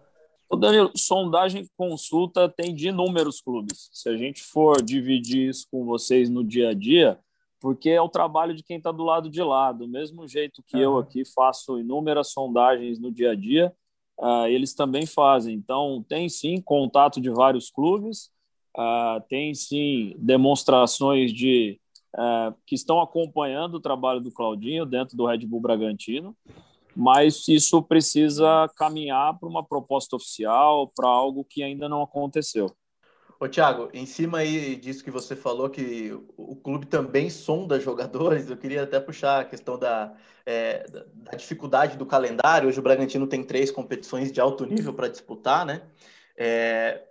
O 0.50 0.56
Danilo, 0.56 0.92
sondagem 0.96 1.68
consulta 1.78 2.50
tem 2.50 2.74
de 2.74 2.88
inúmeros 2.88 3.42
clubes. 3.42 3.90
Se 3.92 4.10
a 4.10 4.18
gente 4.18 4.42
for 4.42 4.82
dividir 4.82 5.50
isso 5.50 5.68
com 5.70 5.86
vocês 5.86 6.30
no 6.30 6.44
dia 6.44 6.70
a 6.70 6.74
dia, 6.74 7.20
porque 7.60 7.90
é 7.90 8.02
o 8.02 8.10
trabalho 8.10 8.56
de 8.56 8.64
quem 8.64 8.78
está 8.78 8.92
do 8.92 9.04
lado 9.04 9.30
de 9.30 9.44
lá. 9.44 9.72
Do 9.72 9.88
mesmo 9.88 10.28
jeito 10.28 10.64
que 10.66 10.78
uhum. 10.78 10.84
eu 10.84 10.98
aqui 10.98 11.24
faço 11.26 11.78
inúmeras 11.78 12.32
sondagens 12.32 12.98
no 12.98 13.12
dia 13.12 13.32
a 13.32 13.36
dia, 13.36 13.74
uh, 14.18 14.46
eles 14.48 14.74
também 14.74 15.06
fazem. 15.06 15.54
Então, 15.54 16.04
tem 16.08 16.30
sim 16.30 16.62
contato 16.62 17.20
de 17.20 17.30
vários 17.30 17.70
clubes, 17.70 18.32
uh, 18.78 19.22
tem 19.28 19.54
sim 19.54 20.16
demonstrações 20.18 21.32
de 21.34 21.80
uh, 22.16 22.56
que 22.66 22.76
estão 22.76 23.02
acompanhando 23.02 23.76
o 23.76 23.82
trabalho 23.82 24.20
do 24.20 24.32
Claudinho 24.32 24.86
dentro 24.86 25.16
do 25.16 25.26
Red 25.26 25.40
Bull 25.40 25.62
Bragantino, 25.62 26.36
mas 26.96 27.48
isso 27.48 27.82
precisa 27.82 28.70
caminhar 28.76 29.38
para 29.40 29.50
uma 29.50 29.64
proposta 29.64 30.16
oficial, 30.16 30.92
para 30.96 31.08
algo 31.08 31.46
que 31.46 31.64
ainda 31.64 31.88
não 31.88 32.02
aconteceu. 32.02 32.76
Ô, 33.40 33.48
Thiago, 33.48 33.90
em 33.94 34.06
cima 34.06 34.40
aí 34.40 34.76
disso 34.76 35.02
que 35.02 35.10
você 35.10 35.34
falou, 35.34 35.70
que 35.70 36.12
o 36.36 36.58
clube 36.58 36.86
também 36.86 37.30
sonda 37.30 37.80
jogadores, 37.80 38.50
eu 38.50 38.58
queria 38.58 38.84
até 38.84 39.00
puxar 39.00 39.40
a 39.40 39.46
questão 39.46 39.80
da, 39.80 40.14
é, 40.46 40.86
da 40.90 41.38
dificuldade 41.38 41.96
do 41.96 42.06
calendário. 42.06 42.68
Hoje 42.68 42.80
o 42.80 42.84
Bragantino 42.84 43.28
tem 43.28 43.42
três 43.42 43.72
competições 43.72 44.30
de 44.30 44.42
alto 44.42 44.66
nível 44.66 44.94
para 44.94 45.08
disputar, 45.08 45.66
né? 45.66 45.84
É, 46.36 47.02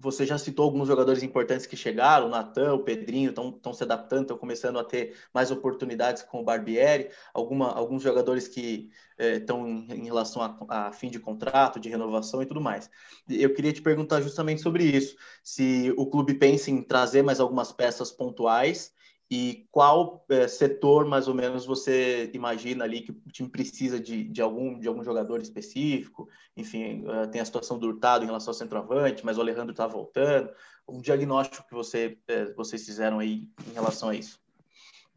você 0.00 0.24
já 0.24 0.38
citou 0.38 0.64
alguns 0.64 0.86
jogadores 0.86 1.22
importantes 1.22 1.66
que 1.66 1.76
chegaram, 1.76 2.26
o 2.26 2.30
Natan, 2.30 2.74
o 2.74 2.84
Pedrinho, 2.84 3.30
estão 3.30 3.72
se 3.72 3.82
adaptando, 3.82 4.22
estão 4.22 4.38
começando 4.38 4.78
a 4.78 4.84
ter 4.84 5.16
mais 5.34 5.50
oportunidades 5.50 6.22
com 6.22 6.40
o 6.40 6.44
Barbieri, 6.44 7.10
alguma, 7.34 7.72
alguns 7.72 8.02
jogadores 8.02 8.46
que 8.46 8.90
estão 9.18 9.66
é, 9.66 9.70
em, 9.70 9.92
em, 9.92 10.04
relação 10.04 10.40
a, 10.40 10.86
a, 10.86 10.92
fim 10.92 11.10
de 11.10 11.18
contrato, 11.18 11.80
de 11.80 11.88
renovação 11.88 12.40
e 12.40 12.46
tudo 12.46 12.60
mais. 12.60 12.88
Eu 13.28 13.52
queria 13.52 13.72
te 13.72 13.82
perguntar 13.82 14.20
justamente 14.20 14.62
sobre 14.62 14.84
isso, 14.84 15.16
se 15.42 15.92
o 15.96 16.06
clube 16.06 16.34
pensa 16.34 16.70
em 16.70 16.80
trazer 16.80 17.22
mais 17.22 17.40
algumas 17.40 17.72
peças 17.72 18.12
pontuais 18.12 18.92
e 19.30 19.66
qual 19.70 20.24
é, 20.30 20.48
setor, 20.48 21.04
mais 21.04 21.28
ou 21.28 21.34
menos, 21.34 21.66
você 21.66 22.30
imagina 22.32 22.84
ali 22.84 23.02
que 23.02 23.10
o 23.10 23.30
time 23.30 23.48
precisa 23.48 24.00
de, 24.00 24.24
de, 24.24 24.40
algum, 24.40 24.78
de 24.78 24.88
algum 24.88 25.04
jogador 25.04 25.42
específico? 25.42 26.28
Enfim, 26.56 27.04
é, 27.06 27.26
tem 27.26 27.40
a 27.40 27.44
situação 27.44 27.78
do 27.78 27.88
Hurtado 27.88 28.24
em 28.24 28.26
relação 28.26 28.52
ao 28.52 28.54
centroavante, 28.54 29.24
mas 29.26 29.36
o 29.36 29.42
Alejandro 29.42 29.72
está 29.72 29.86
voltando. 29.86 30.50
Um 30.88 31.00
diagnóstico 31.00 31.68
que 31.68 31.74
você, 31.74 32.18
é, 32.26 32.52
vocês 32.54 32.86
fizeram 32.86 33.18
aí 33.18 33.46
em 33.68 33.74
relação 33.74 34.08
a 34.08 34.14
isso? 34.14 34.40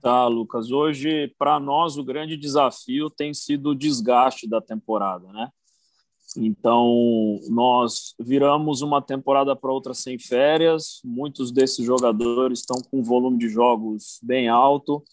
Tá, 0.02 0.28
Lucas. 0.28 0.72
Hoje, 0.72 1.34
para 1.38 1.58
nós, 1.60 1.98
o 1.98 2.04
grande 2.04 2.36
desafio 2.36 3.10
tem 3.10 3.34
sido 3.34 3.70
o 3.70 3.76
desgaste 3.76 4.50
da 4.50 4.60
temporada, 4.60 5.32
né? 5.32 5.50
Então, 6.38 7.40
nós 7.50 8.16
viramos 8.20 8.82
uma 8.82 9.02
temporada 9.02 9.56
para 9.56 9.72
outra 9.72 9.94
sem 9.94 10.18
férias. 10.18 11.02
Muitos 11.04 11.52
desses 11.52 11.86
jogadores 11.86 12.60
estão 12.60 12.78
com 12.90 13.00
um 13.00 13.04
volume 13.04 13.38
de 13.38 13.50
jogos 13.50 14.20
bem 14.24 14.48
alto. 14.48 15.04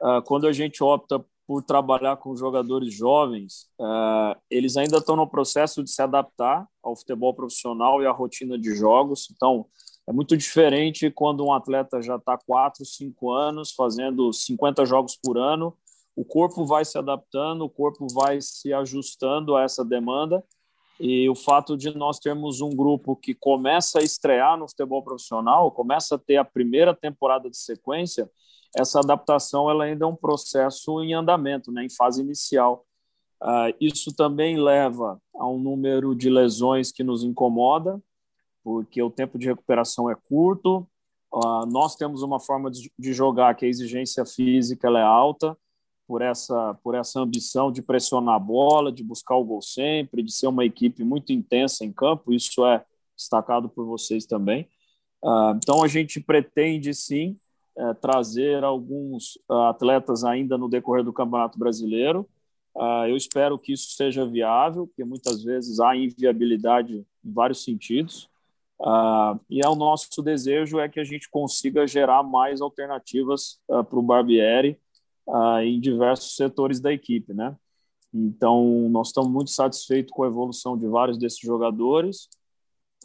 Ah, 0.00 0.22
quando 0.24 0.46
a 0.46 0.52
gente 0.52 0.82
opta 0.82 1.22
por 1.46 1.62
trabalhar 1.62 2.16
com 2.16 2.36
jogadores 2.36 2.94
jovens, 2.94 3.66
ah, 3.80 4.36
eles 4.50 4.76
ainda 4.76 4.98
estão 4.98 5.16
no 5.16 5.26
processo 5.26 5.82
de 5.82 5.90
se 5.90 6.00
adaptar 6.00 6.66
ao 6.82 6.96
futebol 6.96 7.34
profissional 7.34 8.02
e 8.02 8.06
à 8.06 8.12
rotina 8.12 8.58
de 8.58 8.74
jogos. 8.74 9.28
Então, 9.30 9.66
é 10.06 10.12
muito 10.12 10.34
diferente 10.36 11.10
quando 11.10 11.44
um 11.44 11.52
atleta 11.52 12.00
já 12.00 12.16
está 12.16 12.38
4, 12.38 12.84
5 12.84 13.30
anos 13.30 13.72
fazendo 13.72 14.32
50 14.32 14.86
jogos 14.86 15.18
por 15.22 15.36
ano 15.36 15.76
o 16.18 16.24
corpo 16.24 16.66
vai 16.66 16.84
se 16.84 16.98
adaptando, 16.98 17.62
o 17.62 17.70
corpo 17.70 18.08
vai 18.12 18.40
se 18.40 18.72
ajustando 18.72 19.54
a 19.54 19.62
essa 19.62 19.84
demanda. 19.84 20.42
E 20.98 21.28
o 21.28 21.34
fato 21.36 21.76
de 21.76 21.96
nós 21.96 22.18
termos 22.18 22.60
um 22.60 22.70
grupo 22.70 23.14
que 23.14 23.32
começa 23.32 24.00
a 24.00 24.02
estrear 24.02 24.58
no 24.58 24.68
futebol 24.68 25.00
profissional, 25.00 25.70
começa 25.70 26.16
a 26.16 26.18
ter 26.18 26.36
a 26.36 26.44
primeira 26.44 26.92
temporada 26.92 27.48
de 27.48 27.56
sequência, 27.56 28.28
essa 28.76 28.98
adaptação 28.98 29.70
ela 29.70 29.84
ainda 29.84 30.04
é 30.04 30.08
um 30.08 30.16
processo 30.16 31.00
em 31.04 31.14
andamento, 31.14 31.70
né, 31.70 31.84
em 31.84 31.90
fase 31.90 32.20
inicial. 32.20 32.84
Uh, 33.40 33.72
isso 33.80 34.12
também 34.12 34.60
leva 34.60 35.22
a 35.36 35.46
um 35.46 35.60
número 35.60 36.16
de 36.16 36.28
lesões 36.28 36.90
que 36.90 37.04
nos 37.04 37.22
incomoda, 37.22 38.02
porque 38.64 39.00
o 39.00 39.08
tempo 39.08 39.38
de 39.38 39.46
recuperação 39.46 40.10
é 40.10 40.16
curto. 40.16 40.84
Uh, 41.32 41.64
nós 41.66 41.94
temos 41.94 42.22
uma 42.22 42.40
forma 42.40 42.72
de, 42.72 42.90
de 42.98 43.12
jogar 43.12 43.54
que 43.54 43.64
a 43.64 43.68
exigência 43.68 44.26
física 44.26 44.88
é 44.88 45.02
alta, 45.02 45.56
por 46.08 46.22
essa, 46.22 46.72
por 46.82 46.94
essa 46.94 47.20
ambição 47.20 47.70
de 47.70 47.82
pressionar 47.82 48.36
a 48.36 48.38
bola, 48.38 48.90
de 48.90 49.04
buscar 49.04 49.36
o 49.36 49.44
gol 49.44 49.60
sempre, 49.60 50.22
de 50.22 50.32
ser 50.32 50.46
uma 50.46 50.64
equipe 50.64 51.04
muito 51.04 51.34
intensa 51.34 51.84
em 51.84 51.92
campo. 51.92 52.32
Isso 52.32 52.64
é 52.64 52.82
destacado 53.14 53.68
por 53.68 53.84
vocês 53.84 54.24
também. 54.24 54.66
Uh, 55.22 55.52
então, 55.62 55.82
a 55.82 55.86
gente 55.86 56.18
pretende 56.18 56.94
sim 56.94 57.38
uh, 57.76 57.94
trazer 58.00 58.64
alguns 58.64 59.36
uh, 59.50 59.64
atletas 59.68 60.24
ainda 60.24 60.56
no 60.56 60.66
decorrer 60.66 61.04
do 61.04 61.12
Campeonato 61.12 61.58
Brasileiro. 61.58 62.26
eu 63.08 63.16
espero 63.16 63.58
que 63.58 63.72
isso 63.72 63.90
seja 63.90 64.24
viável, 64.24 64.86
porque 64.86 65.04
muitas 65.04 65.42
vezes 65.44 65.78
há 65.78 65.94
inviabilidade 65.94 67.04
em 67.24 67.32
vários 67.32 67.64
sentidos. 67.64 68.30
e 69.50 69.60
é 69.62 69.68
o 69.68 69.74
nosso 69.74 70.22
desejo 70.22 70.78
é 70.78 70.88
que 70.88 71.00
a 71.00 71.04
gente 71.04 71.28
consiga 71.28 71.86
gerar 71.86 72.22
mais 72.22 72.60
alternativas 72.60 73.60
para 73.66 73.98
o 73.98 74.02
Barbieri 74.02 74.78
uh, 75.28 75.60
em 75.60 75.78
diversos 75.78 76.34
setores 76.34 76.80
da 76.80 76.92
equipe, 76.92 77.32
né? 77.32 77.54
Então, 78.12 78.88
nós 78.88 79.08
estamos 79.08 79.30
muito 79.30 79.50
satisfeitos 79.50 80.12
com 80.12 80.24
a 80.24 80.26
evolução 80.26 80.76
de 80.76 80.86
vários 80.86 81.18
desses 81.18 81.40
jogadores 81.40 82.28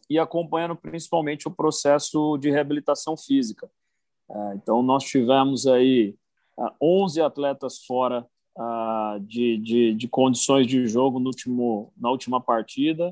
e 0.10 0.18
acompanhando 0.18 0.76
principalmente 0.76 1.48
o 1.48 1.52
processo 1.52 2.38
de 2.38 2.50
reabilitação 2.50 3.18
física. 3.18 3.70
Uh, 4.30 4.54
então, 4.56 4.82
nós 4.82 5.04
tivemos 5.04 5.68
aí 5.68 6.16
uh, 6.58 6.66
ah, 6.66 6.76
11 6.82 7.22
atletas 7.22 7.84
fora 7.86 8.26
de, 9.22 9.58
de, 9.58 9.96
de, 9.96 10.08
condições 10.08 10.68
de 10.68 10.86
jogo 10.86 11.18
no 11.18 11.30
último, 11.30 11.92
na 11.98 12.12
última 12.12 12.40
partida, 12.40 13.12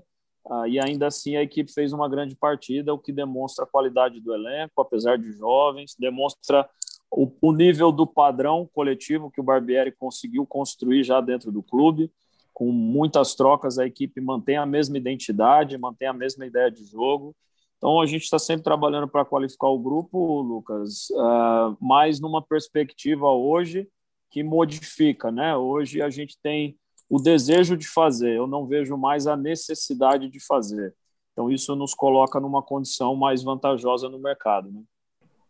e 0.68 0.80
ainda 0.80 1.08
assim 1.08 1.36
a 1.36 1.42
equipe 1.42 1.74
fez 1.74 1.94
uma 1.94 2.08
grande 2.08 2.36
partida, 2.36 2.94
o 2.94 3.00
que 3.00 3.12
demonstra 3.12 3.66
a 3.66 3.68
qualidade 3.68 4.20
do 4.20 4.36
elenco, 4.36 4.80
apesar 4.80 5.18
de 5.18 5.32
jovens, 5.32 5.96
demonstra 5.98 6.70
o, 7.12 7.30
o 7.42 7.52
nível 7.52 7.92
do 7.92 8.08
padrão 8.08 8.68
coletivo 8.74 9.30
que 9.30 9.42
o 9.42 9.44
Barbieri 9.44 9.92
conseguiu 9.92 10.46
construir 10.46 11.04
já 11.04 11.20
dentro 11.20 11.52
do 11.52 11.62
clube, 11.62 12.10
com 12.54 12.72
muitas 12.72 13.36
trocas, 13.36 13.78
a 13.78 13.86
equipe 13.86 14.22
mantém 14.22 14.58
a 14.58 14.66
mesma 14.66 14.98
identidade, 14.98 15.78
mantém 15.78 16.08
a 16.08 16.14
mesma 16.14 16.46
ideia 16.46 16.72
de 16.72 16.86
jogo. 16.86 17.36
Então 17.78 18.00
a 18.00 18.06
gente 18.06 18.24
está 18.24 18.38
sempre 18.38 18.64
trabalhando 18.64 19.08
para 19.08 19.26
qualificar 19.26 19.68
o 19.68 19.80
grupo, 19.80 20.42
Lucas, 20.42 21.10
uh, 21.12 21.76
mas 21.82 22.20
numa 22.20 22.42
perspectiva 22.42 23.28
hoje 23.28 23.88
que 24.30 24.44
modifica, 24.44 25.32
né? 25.32 25.58
Hoje 25.58 26.02
a 26.02 26.10
gente 26.10 26.38
tem 26.42 26.78
o 27.10 27.20
desejo 27.20 27.76
de 27.76 27.88
fazer, 27.88 28.38
eu 28.38 28.48
não 28.48 28.66
vejo 28.66 28.96
mais 28.96 29.28
a 29.28 29.36
necessidade 29.36 30.30
de 30.30 30.40
fazer. 30.40 30.96
Então 31.34 31.52
isso 31.52 31.76
nos 31.76 31.94
coloca 31.94 32.40
numa 32.40 32.62
condição 32.62 33.16
mais 33.16 33.44
vantajosa 33.44 34.08
no 34.08 34.20
mercado, 34.20 34.72
né? 34.72 34.82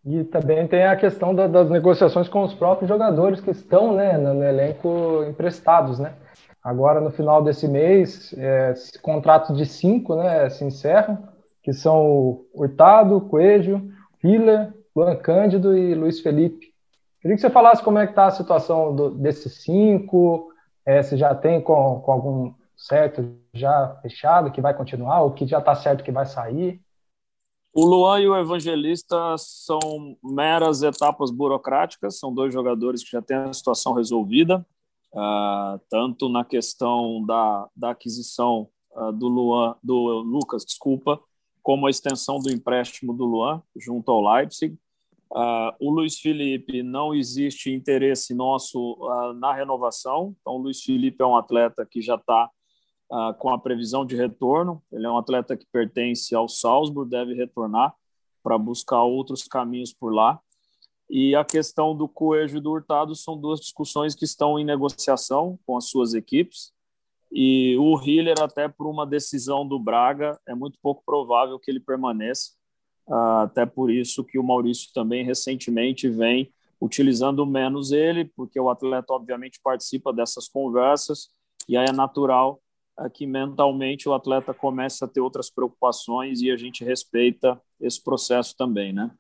E 0.03 0.23
também 0.23 0.67
tem 0.67 0.85
a 0.85 0.95
questão 0.95 1.33
da, 1.33 1.45
das 1.45 1.69
negociações 1.69 2.27
com 2.27 2.43
os 2.43 2.53
próprios 2.53 2.89
jogadores 2.89 3.39
que 3.39 3.51
estão 3.51 3.93
né, 3.93 4.17
no, 4.17 4.33
no 4.33 4.43
elenco 4.43 5.23
emprestados. 5.29 5.99
Né? 5.99 6.13
Agora, 6.63 6.99
no 6.99 7.11
final 7.11 7.43
desse 7.43 7.67
mês, 7.67 8.33
é, 8.37 8.73
contratos 9.01 9.55
de 9.57 9.65
cinco 9.65 10.15
né, 10.15 10.49
se 10.49 10.63
encerram, 10.63 11.17
que 11.61 11.71
são 11.71 12.03
o 12.03 12.45
Hurtado, 12.53 13.21
Coelho, 13.21 13.91
Vila, 14.21 14.73
Luan 14.95 15.15
Cândido 15.15 15.77
e 15.77 15.93
Luiz 15.93 16.19
Felipe. 16.19 16.71
Queria 17.21 17.35
que 17.35 17.41
você 17.41 17.49
falasse 17.51 17.83
como 17.83 17.99
é 17.99 18.05
que 18.05 18.13
está 18.13 18.25
a 18.25 18.31
situação 18.31 18.95
do, 18.95 19.11
desses 19.11 19.61
cinco, 19.61 20.51
é, 20.83 21.03
se 21.03 21.15
já 21.15 21.35
tem 21.35 21.61
com, 21.61 22.01
com 22.01 22.11
algum 22.11 22.53
certo 22.75 23.35
já 23.53 23.95
fechado 24.01 24.51
que 24.51 24.61
vai 24.61 24.73
continuar, 24.73 25.21
ou 25.21 25.31
que 25.31 25.45
já 25.45 25.59
está 25.59 25.75
certo 25.75 26.03
que 26.03 26.11
vai 26.11 26.25
sair. 26.25 26.81
O 27.73 27.85
Luan 27.85 28.19
e 28.19 28.27
o 28.27 28.35
Evangelista 28.35 29.37
são 29.37 30.17
meras 30.21 30.83
etapas 30.83 31.31
burocráticas, 31.31 32.19
são 32.19 32.33
dois 32.33 32.53
jogadores 32.53 33.01
que 33.01 33.11
já 33.11 33.21
têm 33.21 33.37
a 33.37 33.53
situação 33.53 33.93
resolvida, 33.93 34.65
uh, 35.13 35.79
tanto 35.89 36.27
na 36.27 36.43
questão 36.43 37.23
da, 37.25 37.69
da 37.73 37.91
aquisição 37.91 38.67
uh, 38.91 39.13
do 39.13 39.29
Luan, 39.29 39.77
do 39.81 39.95
Lucas, 40.19 40.65
desculpa, 40.65 41.17
como 41.63 41.87
a 41.87 41.89
extensão 41.89 42.39
do 42.39 42.51
empréstimo 42.51 43.13
do 43.13 43.23
Luan 43.23 43.63
junto 43.77 44.11
ao 44.11 44.21
Leipzig. 44.21 44.77
Uh, 45.31 45.71
o 45.79 45.89
Luiz 45.91 46.19
Felipe 46.19 46.83
não 46.83 47.15
existe 47.15 47.71
interesse 47.71 48.33
nosso 48.33 48.97
na 49.39 49.53
renovação, 49.53 50.35
então 50.41 50.55
o 50.55 50.57
Luiz 50.57 50.81
Felipe 50.81 51.23
é 51.23 51.25
um 51.25 51.37
atleta 51.37 51.87
que 51.89 52.01
já 52.01 52.15
está 52.15 52.49
uh, 53.11 53.33
com 53.37 53.49
a 53.49 53.59
previsão 53.59 54.05
de 54.05 54.15
retorno. 54.15 54.81
Ele 54.91 55.05
é 55.05 55.09
um 55.09 55.17
atleta 55.17 55.57
que 55.57 55.65
pertence 55.71 56.33
ao 56.33 56.47
Salzburg, 56.47 57.09
deve 57.09 57.33
retornar 57.33 57.93
para 58.41 58.57
buscar 58.57 59.03
outros 59.03 59.43
caminhos 59.43 59.93
por 59.93 60.13
lá. 60.13 60.39
E 61.09 61.35
a 61.35 61.43
questão 61.43 61.95
do 61.95 62.07
Coelho 62.07 62.57
e 62.57 62.61
do 62.61 62.71
Hurtado 62.71 63.13
são 63.15 63.37
duas 63.37 63.59
discussões 63.59 64.15
que 64.15 64.23
estão 64.23 64.57
em 64.57 64.63
negociação 64.63 65.59
com 65.65 65.75
as 65.75 65.89
suas 65.89 66.13
equipes. 66.13 66.71
E 67.29 67.75
o 67.77 68.01
Hiller, 68.01 68.41
até 68.41 68.67
por 68.67 68.87
uma 68.87 69.05
decisão 69.05 69.67
do 69.67 69.77
Braga, 69.77 70.39
é 70.47 70.55
muito 70.55 70.79
pouco 70.81 71.03
provável 71.05 71.59
que 71.59 71.69
ele 71.69 71.79
permaneça. 71.79 72.51
Uh, 73.07 73.43
até 73.43 73.65
por 73.65 73.91
isso 73.91 74.23
que 74.23 74.39
o 74.39 74.43
Maurício 74.43 74.89
também 74.93 75.23
recentemente 75.23 76.07
vem 76.07 76.51
utilizando 76.79 77.45
menos 77.45 77.91
ele, 77.91 78.25
porque 78.25 78.59
o 78.59 78.69
atleta 78.69 79.13
obviamente 79.13 79.59
participa 79.61 80.11
dessas 80.11 80.47
conversas 80.47 81.29
e 81.67 81.77
aí 81.77 81.85
é 81.87 81.91
natural 81.91 82.61
uh, 83.05 83.09
que 83.09 83.25
mentalmente 83.25 84.07
o 84.07 84.13
atleta 84.13 84.53
comece 84.53 85.03
a 85.03 85.07
ter 85.07 85.21
outras 85.21 85.49
preocupações 85.49 86.41
e 86.41 86.51
a 86.51 86.57
gente 86.57 86.83
respeita 86.83 87.59
esse 87.79 88.01
processo 88.03 88.55
também, 88.55 88.93
né? 88.93 89.11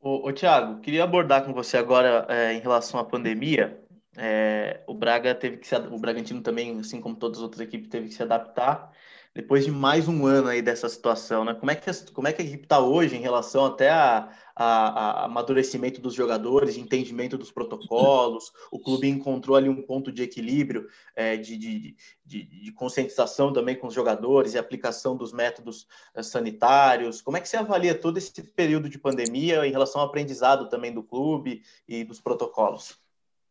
Ô, 0.00 0.28
ô 0.28 0.32
Tiago, 0.32 0.80
queria 0.80 1.04
abordar 1.04 1.44
com 1.44 1.52
você 1.52 1.76
agora 1.76 2.26
é, 2.28 2.54
em 2.54 2.60
relação 2.60 2.98
à 2.98 3.04
pandemia. 3.04 3.80
É, 4.16 4.82
o 4.86 4.94
Braga 4.94 5.34
teve 5.34 5.58
que 5.58 5.66
se, 5.66 5.76
o 5.76 5.98
Bragantino 5.98 6.42
também, 6.42 6.78
assim 6.80 7.00
como 7.00 7.16
todas 7.16 7.38
as 7.38 7.42
outras 7.42 7.60
equipes, 7.60 7.88
teve 7.88 8.08
que 8.08 8.14
se 8.14 8.22
adaptar 8.22 8.92
depois 9.34 9.64
de 9.64 9.70
mais 9.70 10.08
um 10.08 10.26
ano 10.26 10.48
aí 10.48 10.60
dessa 10.60 10.88
situação, 10.88 11.44
né? 11.44 11.54
Como 11.54 11.70
é 11.70 11.74
que, 11.74 11.90
como 12.12 12.28
é 12.28 12.32
que 12.32 12.42
a 12.42 12.44
equipe 12.44 12.64
está 12.64 12.80
hoje 12.80 13.16
em 13.16 13.20
relação 13.20 13.64
até 13.64 13.88
a, 13.88 14.30
a, 14.54 14.64
a, 14.64 15.24
amadurecimento 15.24 16.02
dos 16.02 16.12
jogadores, 16.12 16.76
entendimento 16.76 17.38
dos 17.38 17.50
protocolos? 17.50 18.52
O 18.70 18.78
clube 18.78 19.08
encontrou 19.08 19.56
ali 19.56 19.70
um 19.70 19.80
ponto 19.80 20.12
de 20.12 20.22
equilíbrio, 20.22 20.86
é, 21.16 21.38
de, 21.38 21.56
de, 21.56 21.96
de, 22.26 22.44
de, 22.44 22.72
conscientização 22.72 23.54
também 23.54 23.74
com 23.74 23.86
os 23.86 23.94
jogadores 23.94 24.52
e 24.52 24.58
aplicação 24.58 25.16
dos 25.16 25.32
métodos 25.32 25.86
é, 26.14 26.22
sanitários. 26.22 27.22
Como 27.22 27.36
é 27.38 27.40
que 27.40 27.48
você 27.48 27.56
avalia 27.56 27.94
todo 27.94 28.18
esse 28.18 28.42
período 28.52 28.86
de 28.86 28.98
pandemia 28.98 29.66
em 29.66 29.72
relação 29.72 30.02
ao 30.02 30.08
aprendizado 30.08 30.68
também 30.68 30.92
do 30.92 31.02
clube 31.02 31.62
e 31.88 32.04
dos 32.04 32.20
protocolos? 32.20 33.00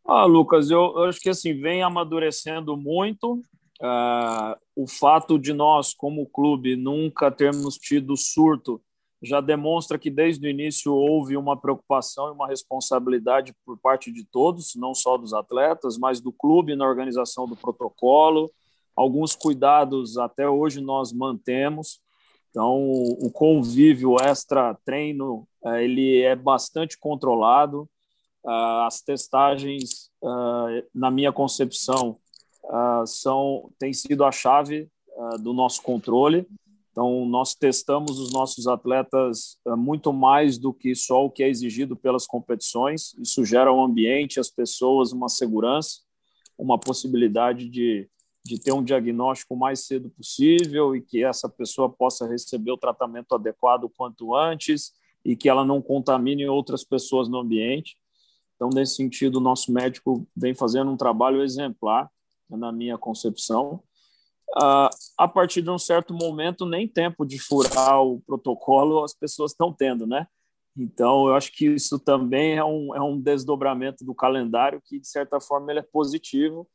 Ah, 0.06 0.26
Lucas, 0.26 0.70
eu, 0.70 0.94
eu 0.96 1.04
acho 1.06 1.20
que 1.20 1.30
assim 1.30 1.60
vem 1.60 1.82
amadurecendo 1.82 2.78
muito. 2.78 3.42
Uh, 3.82 4.56
o 4.76 4.88
fato 4.88 5.40
de 5.40 5.54
nós, 5.54 5.94
como 5.94 6.28
clube, 6.28 6.76
nunca 6.76 7.32
termos 7.32 7.76
tido 7.78 8.16
surto 8.16 8.82
já 9.22 9.40
demonstra 9.40 10.00
que 10.00 10.10
desde 10.10 10.48
o 10.48 10.50
início 10.50 10.92
houve 10.94 11.38
uma 11.38 11.56
preocupação 11.56 12.30
e 12.30 12.32
uma 12.32 12.48
responsabilidade 12.48 13.54
por 13.64 13.78
parte 13.78 14.12
de 14.12 14.26
todos, 14.26 14.74
não 14.76 14.96
só 14.96 15.16
dos 15.16 15.32
atletas, 15.32 15.98
mas 15.98 16.20
do 16.20 16.32
clube 16.32 16.76
na 16.76 16.88
organização 16.88 17.46
do 17.46 17.56
protocolo. 17.56 18.52
Alguns 18.96 19.36
cuidados 19.36 20.18
até 20.18 20.50
hoje 20.50 20.82
nós 20.82 21.14
mantemos. 21.14 22.02
Então, 22.50 22.82
o 22.84 23.32
convívio 23.32 24.16
extra-treino 24.20 25.48
eh, 25.66 25.84
ele 25.84 26.22
é 26.22 26.36
bastante 26.36 26.98
controlado. 26.98 27.88
Ah, 28.44 28.88
as 28.88 29.02
testagens, 29.02 30.10
ah, 30.24 30.68
na 30.94 31.12
minha 31.12 31.32
concepção, 31.32 32.18
uh, 32.64 33.06
são 33.06 33.70
tem 33.80 33.94
sido 33.94 34.24
a 34.24 34.32
chave 34.32 34.90
uh, 35.16 35.42
do 35.42 35.54
nosso 35.54 35.82
controle. 35.82 36.48
Então, 36.92 37.26
nós 37.26 37.56
testamos 37.56 38.20
os 38.20 38.34
nossos 38.34 38.68
atletas 38.68 39.58
uh, 39.66 39.78
muito 39.78 40.12
mais 40.12 40.58
do 40.58 40.74
que 40.74 40.94
só 40.94 41.26
o 41.26 41.30
que 41.30 41.44
é 41.44 41.50
exigido 41.50 41.96
pelas 41.96 42.26
competições. 42.26 43.14
Isso 43.18 43.46
gera 43.46 43.74
um 43.74 43.82
ambiente, 43.82 44.40
as 44.40 44.50
pessoas, 44.50 45.14
uma 45.14 45.30
segurança, 45.30 46.02
uma 46.58 46.78
possibilidade 46.78 47.70
de, 47.70 48.10
de 48.44 48.60
ter 48.60 48.74
um 48.74 48.84
diagnóstico 48.84 49.54
o 49.54 49.58
mais 49.58 49.86
cedo 49.86 50.10
possível 50.10 50.96
e 50.96 51.02
que 51.02 51.24
essa 51.24 51.48
pessoa 51.48 51.90
possa 51.90 52.28
receber 52.28 52.72
o 52.72 52.78
tratamento 52.78 53.34
adequado 53.34 53.90
quanto 53.96 54.36
antes 54.36 54.92
e 55.24 55.36
que 55.36 55.48
ela 55.48 55.64
não 55.64 55.82
contamine 55.82 56.46
outras 56.48 56.84
pessoas 56.84 57.30
no 57.30 57.38
ambiente. 57.38 57.96
Então, 58.56 58.70
nesse 58.70 58.96
sentido, 58.96 59.38
o 59.38 59.42
nosso 59.42 59.72
médico 59.72 60.28
vem 60.36 60.54
fazendo 60.54 60.92
um 60.92 60.98
trabalho 60.98 61.42
exemplar 61.42 62.10
na 62.58 62.72
minha 62.72 62.98
concepção. 62.98 63.84
Uh, 64.58 64.90
a 65.18 65.28
partir 65.30 65.62
de 65.62 65.70
um 65.70 65.78
certo 65.78 66.14
momento, 66.14 66.66
nem 66.66 66.86
tempo 66.86 67.26
de 67.26 67.40
furar 67.40 68.02
o 68.02 68.20
protocolo 68.22 69.04
as 69.04 69.14
pessoas 69.14 69.52
estão 69.52 69.72
tendo, 69.72 70.06
né? 70.06 70.28
Então, 70.76 71.28
eu 71.28 71.36
acho 71.36 71.52
que 71.54 71.66
isso 71.68 71.98
também 72.00 72.58
é 72.58 72.64
um, 72.64 72.96
é 72.96 73.02
um 73.02 73.20
desdobramento 73.20 74.04
do 74.04 74.14
calendário 74.14 74.82
que, 74.84 75.00
de 75.00 75.08
certa 75.08 75.40
forma, 75.40 75.72
ele 75.72 75.80
é 75.80 75.84
positivo. 75.84 76.68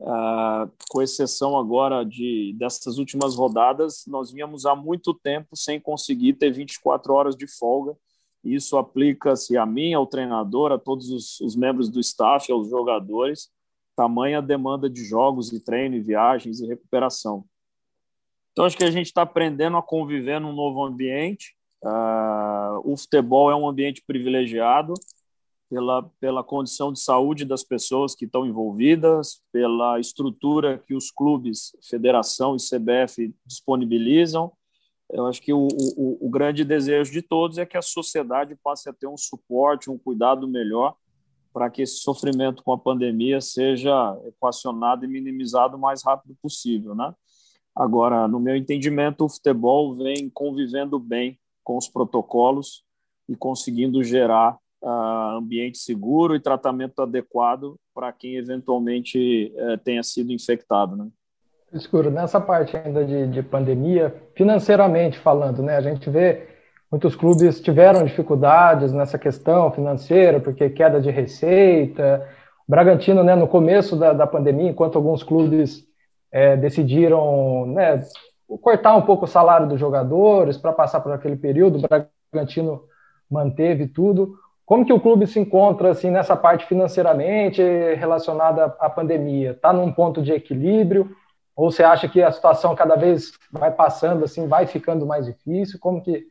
Uh, 0.00 0.68
com 0.88 1.00
exceção 1.00 1.56
agora 1.56 2.04
de 2.04 2.56
dessas 2.58 2.98
últimas 2.98 3.36
rodadas, 3.36 4.04
nós 4.08 4.32
vínhamos 4.32 4.66
há 4.66 4.74
muito 4.74 5.14
tempo 5.14 5.56
sem 5.56 5.78
conseguir 5.78 6.32
ter 6.32 6.50
24 6.50 7.12
horas 7.14 7.36
de 7.36 7.46
folga. 7.46 7.96
Isso 8.42 8.76
aplica-se 8.76 9.56
a 9.56 9.64
mim, 9.64 9.94
ao 9.94 10.06
treinador, 10.06 10.72
a 10.72 10.78
todos 10.78 11.08
os, 11.10 11.40
os 11.40 11.54
membros 11.54 11.88
do 11.88 12.00
staff, 12.00 12.50
aos 12.50 12.68
jogadores 12.68 13.48
tamanha 13.96 14.42
demanda 14.42 14.88
de 14.88 15.04
jogos 15.04 15.52
e 15.52 15.60
treino, 15.60 15.96
e 15.96 16.00
viagens 16.00 16.60
e 16.60 16.66
recuperação. 16.66 17.44
Então, 18.52 18.64
acho 18.64 18.76
que 18.76 18.84
a 18.84 18.90
gente 18.90 19.06
está 19.06 19.22
aprendendo 19.22 19.76
a 19.76 19.82
conviver 19.82 20.40
num 20.40 20.52
novo 20.52 20.84
ambiente. 20.84 21.54
Uh, 21.82 22.80
o 22.84 22.96
futebol 22.96 23.50
é 23.50 23.56
um 23.56 23.68
ambiente 23.68 24.02
privilegiado 24.06 24.94
pela, 25.68 26.02
pela 26.20 26.44
condição 26.44 26.92
de 26.92 27.00
saúde 27.00 27.46
das 27.46 27.64
pessoas 27.64 28.14
que 28.14 28.26
estão 28.26 28.46
envolvidas, 28.46 29.40
pela 29.50 29.98
estrutura 29.98 30.78
que 30.78 30.94
os 30.94 31.10
clubes, 31.10 31.74
federação 31.88 32.54
e 32.54 32.58
CBF 32.58 33.34
disponibilizam. 33.46 34.52
Eu 35.10 35.26
acho 35.26 35.40
que 35.40 35.52
o, 35.52 35.66
o, 35.96 36.26
o 36.26 36.30
grande 36.30 36.62
desejo 36.62 37.10
de 37.10 37.22
todos 37.22 37.56
é 37.56 37.64
que 37.64 37.76
a 37.76 37.82
sociedade 37.82 38.54
passe 38.62 38.88
a 38.88 38.92
ter 38.92 39.06
um 39.06 39.16
suporte, 39.16 39.90
um 39.90 39.98
cuidado 39.98 40.46
melhor 40.46 40.94
para 41.52 41.70
que 41.70 41.82
esse 41.82 41.96
sofrimento 41.96 42.62
com 42.62 42.72
a 42.72 42.78
pandemia 42.78 43.40
seja 43.40 44.18
equacionado 44.26 45.04
e 45.04 45.08
minimizado 45.08 45.76
o 45.76 45.80
mais 45.80 46.02
rápido 46.04 46.34
possível, 46.40 46.94
né? 46.94 47.12
Agora, 47.74 48.28
no 48.28 48.38
meu 48.38 48.54
entendimento, 48.54 49.24
o 49.24 49.28
futebol 49.28 49.94
vem 49.94 50.28
convivendo 50.28 50.98
bem 50.98 51.38
com 51.64 51.76
os 51.76 51.88
protocolos 51.88 52.84
e 53.28 53.34
conseguindo 53.34 54.02
gerar 54.02 54.58
uh, 54.82 55.38
ambiente 55.38 55.78
seguro 55.78 56.34
e 56.34 56.40
tratamento 56.40 57.00
adequado 57.00 57.76
para 57.94 58.12
quem 58.12 58.36
eventualmente 58.36 59.52
uh, 59.56 59.78
tenha 59.78 60.02
sido 60.02 60.32
infectado, 60.32 60.96
né? 60.96 61.08
Escuro, 61.72 62.10
nessa 62.10 62.38
parte 62.38 62.76
ainda 62.76 63.02
de, 63.02 63.26
de 63.28 63.42
pandemia, 63.42 64.14
financeiramente 64.34 65.18
falando, 65.18 65.62
né, 65.62 65.76
a 65.76 65.80
gente 65.80 66.10
vê 66.10 66.51
Muitos 66.92 67.16
clubes 67.16 67.58
tiveram 67.58 68.04
dificuldades 68.04 68.92
nessa 68.92 69.18
questão 69.18 69.72
financeira, 69.72 70.38
porque 70.38 70.68
queda 70.68 71.00
de 71.00 71.10
receita. 71.10 72.28
O 72.68 72.70
Bragantino, 72.70 73.24
né, 73.24 73.34
no 73.34 73.48
começo 73.48 73.96
da, 73.96 74.12
da 74.12 74.26
pandemia, 74.26 74.68
enquanto 74.68 74.96
alguns 74.96 75.22
clubes 75.22 75.86
é, 76.30 76.54
decidiram 76.54 77.64
né, 77.64 78.02
cortar 78.60 78.94
um 78.94 79.00
pouco 79.00 79.24
o 79.24 79.28
salário 79.28 79.66
dos 79.66 79.80
jogadores 79.80 80.58
para 80.58 80.70
passar 80.70 81.00
por 81.00 81.12
aquele 81.12 81.34
período, 81.34 81.78
o 81.78 82.08
Bragantino 82.30 82.84
manteve 83.30 83.86
tudo. 83.88 84.34
Como 84.66 84.84
que 84.84 84.92
o 84.92 85.00
clube 85.00 85.26
se 85.26 85.40
encontra 85.40 85.92
assim 85.92 86.10
nessa 86.10 86.36
parte 86.36 86.66
financeiramente 86.66 87.62
relacionada 87.94 88.66
à 88.78 88.90
pandemia? 88.90 89.52
Está 89.52 89.72
num 89.72 89.90
ponto 89.90 90.20
de 90.20 90.32
equilíbrio? 90.32 91.10
Ou 91.56 91.70
você 91.70 91.82
acha 91.82 92.06
que 92.06 92.22
a 92.22 92.30
situação 92.30 92.74
cada 92.74 92.96
vez 92.96 93.32
vai 93.50 93.70
passando 93.70 94.26
assim, 94.26 94.46
vai 94.46 94.66
ficando 94.66 95.06
mais 95.06 95.24
difícil? 95.24 95.78
Como 95.80 96.02
que 96.02 96.30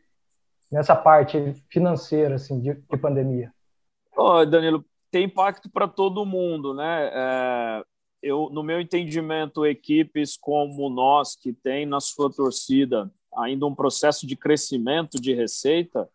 nessa 0.72 0.96
parte 0.96 1.54
financeira 1.70 2.36
assim 2.36 2.60
de, 2.60 2.74
de 2.74 2.98
pandemia? 2.98 3.54
Oh, 4.16 4.46
Danilo, 4.46 4.86
tem 5.10 5.26
impacto 5.26 5.70
para 5.70 5.88
todo 5.88 6.26
mundo, 6.26 6.74
né? 6.74 7.10
É, 7.14 7.84
eu, 8.22 8.50
no 8.52 8.64
meu 8.64 8.80
entendimento, 8.80 9.66
equipes 9.66 10.38
como 10.38 10.90
nós 10.90 11.36
que 11.36 11.52
tem 11.52 11.86
na 11.86 12.00
sua 12.00 12.32
torcida 12.32 13.12
ainda 13.36 13.66
um 13.66 13.76
processo 13.76 14.28
de 14.28 14.36
crescimento 14.36 15.20
de 15.20 15.34
receita 15.34 16.08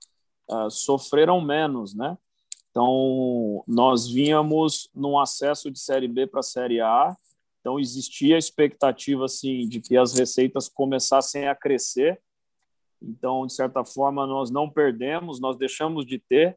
uh, 0.51 0.71
sofreram 0.71 1.41
menos, 1.41 1.95
né? 1.95 2.17
Então, 2.71 3.65
nós 3.67 4.07
vínhamos 4.07 4.91
num 4.95 5.19
acesso 5.19 5.71
de 5.71 5.79
Série 5.79 6.07
B 6.07 6.27
para 6.27 6.43
Série 6.43 6.81
A, 6.81 7.17
então 7.61 7.81
existia 7.81 8.37
a 8.37 8.39
expectativa 8.39 9.25
assim 9.25 9.67
de 9.67 9.81
que 9.81 9.97
as 9.97 10.13
receitas 10.13 10.69
começassem 10.69 11.49
a 11.49 11.55
crescer 11.55 12.21
então, 13.03 13.47
de 13.47 13.53
certa 13.53 13.85
forma, 13.85 14.27
nós 14.27 14.51
não 14.51 14.69
perdemos, 14.69 15.41
nós 15.41 15.57
deixamos 15.57 16.07
de 16.07 16.19
ter, 16.19 16.57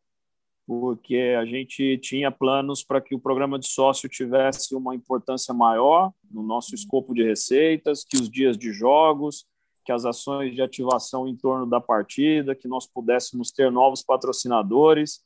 porque 0.66 1.36
a 1.38 1.46
gente 1.46 1.98
tinha 1.98 2.32
planos 2.32 2.84
para 2.84 3.02
que 3.02 3.16
o 3.16 3.20
programa 3.20 3.58
de 3.58 3.68
sócio 3.68 4.08
tivesse 4.08 4.76
uma 4.76 4.94
importância 4.94 5.54
maior 5.54 6.12
no 6.30 6.44
nosso 6.44 6.76
escopo 6.76 7.14
de 7.14 7.24
receitas, 7.24 8.04
que 8.04 8.18
os 8.18 8.30
dias 8.30 8.58
de 8.58 8.72
jogos, 8.72 9.48
que 9.84 9.92
as 9.92 10.06
ações 10.06 10.54
de 10.54 10.62
ativação 10.62 11.28
em 11.28 11.36
torno 11.36 11.66
da 11.66 11.82
partida, 11.82 12.54
que 12.54 12.68
nós 12.68 12.86
pudéssemos 12.86 13.52
ter 13.52 13.72
novos 13.72 14.04
patrocinadores. 14.04 15.22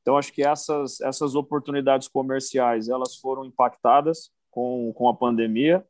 Então, 0.00 0.16
acho 0.16 0.32
que 0.32 0.44
essas, 0.44 1.00
essas 1.00 1.34
oportunidades 1.34 2.06
comerciais 2.06 2.88
elas 2.88 3.16
foram 3.16 3.44
impactadas 3.44 4.30
com, 4.50 4.92
com 4.94 5.08
a 5.08 5.14
pandemia 5.14 5.84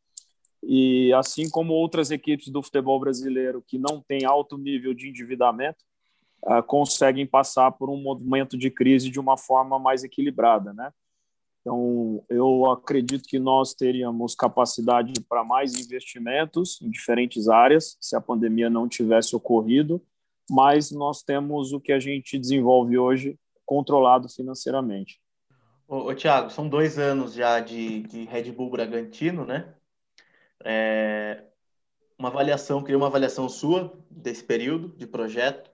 e 0.66 1.12
assim 1.12 1.48
como 1.50 1.72
outras 1.72 2.10
equipes 2.10 2.48
do 2.48 2.62
futebol 2.62 2.98
brasileiro 2.98 3.62
que 3.66 3.78
não 3.78 4.00
têm 4.00 4.24
alto 4.24 4.56
nível 4.56 4.94
de 4.94 5.08
endividamento, 5.08 5.84
uh, 6.44 6.62
conseguem 6.62 7.26
passar 7.26 7.72
por 7.72 7.90
um 7.90 7.96
momento 7.96 8.56
de 8.56 8.70
crise 8.70 9.10
de 9.10 9.20
uma 9.20 9.36
forma 9.36 9.78
mais 9.78 10.04
equilibrada, 10.04 10.72
né? 10.72 10.90
Então, 11.60 12.22
eu 12.28 12.70
acredito 12.70 13.26
que 13.26 13.38
nós 13.38 13.72
teríamos 13.72 14.34
capacidade 14.34 15.14
para 15.26 15.42
mais 15.42 15.74
investimentos 15.74 16.78
em 16.82 16.90
diferentes 16.90 17.48
áreas, 17.48 17.96
se 17.98 18.14
a 18.14 18.20
pandemia 18.20 18.68
não 18.68 18.86
tivesse 18.86 19.34
ocorrido, 19.34 20.02
mas 20.50 20.90
nós 20.90 21.22
temos 21.22 21.72
o 21.72 21.80
que 21.80 21.90
a 21.90 21.98
gente 21.98 22.38
desenvolve 22.38 22.98
hoje 22.98 23.38
controlado 23.64 24.28
financeiramente. 24.28 25.18
Ô, 25.88 26.08
ô 26.08 26.14
Tiago, 26.14 26.50
são 26.50 26.68
dois 26.68 26.98
anos 26.98 27.32
já 27.32 27.60
de, 27.60 28.02
de 28.02 28.24
Red 28.24 28.52
Bull 28.52 28.68
Bragantino, 28.68 29.46
né? 29.46 29.74
É, 30.62 31.44
uma 32.18 32.28
avaliação, 32.28 32.82
queria 32.82 32.96
uma 32.96 33.06
avaliação 33.06 33.48
sua 33.48 33.92
desse 34.10 34.44
período 34.44 34.88
de 34.96 35.06
projeto. 35.06 35.70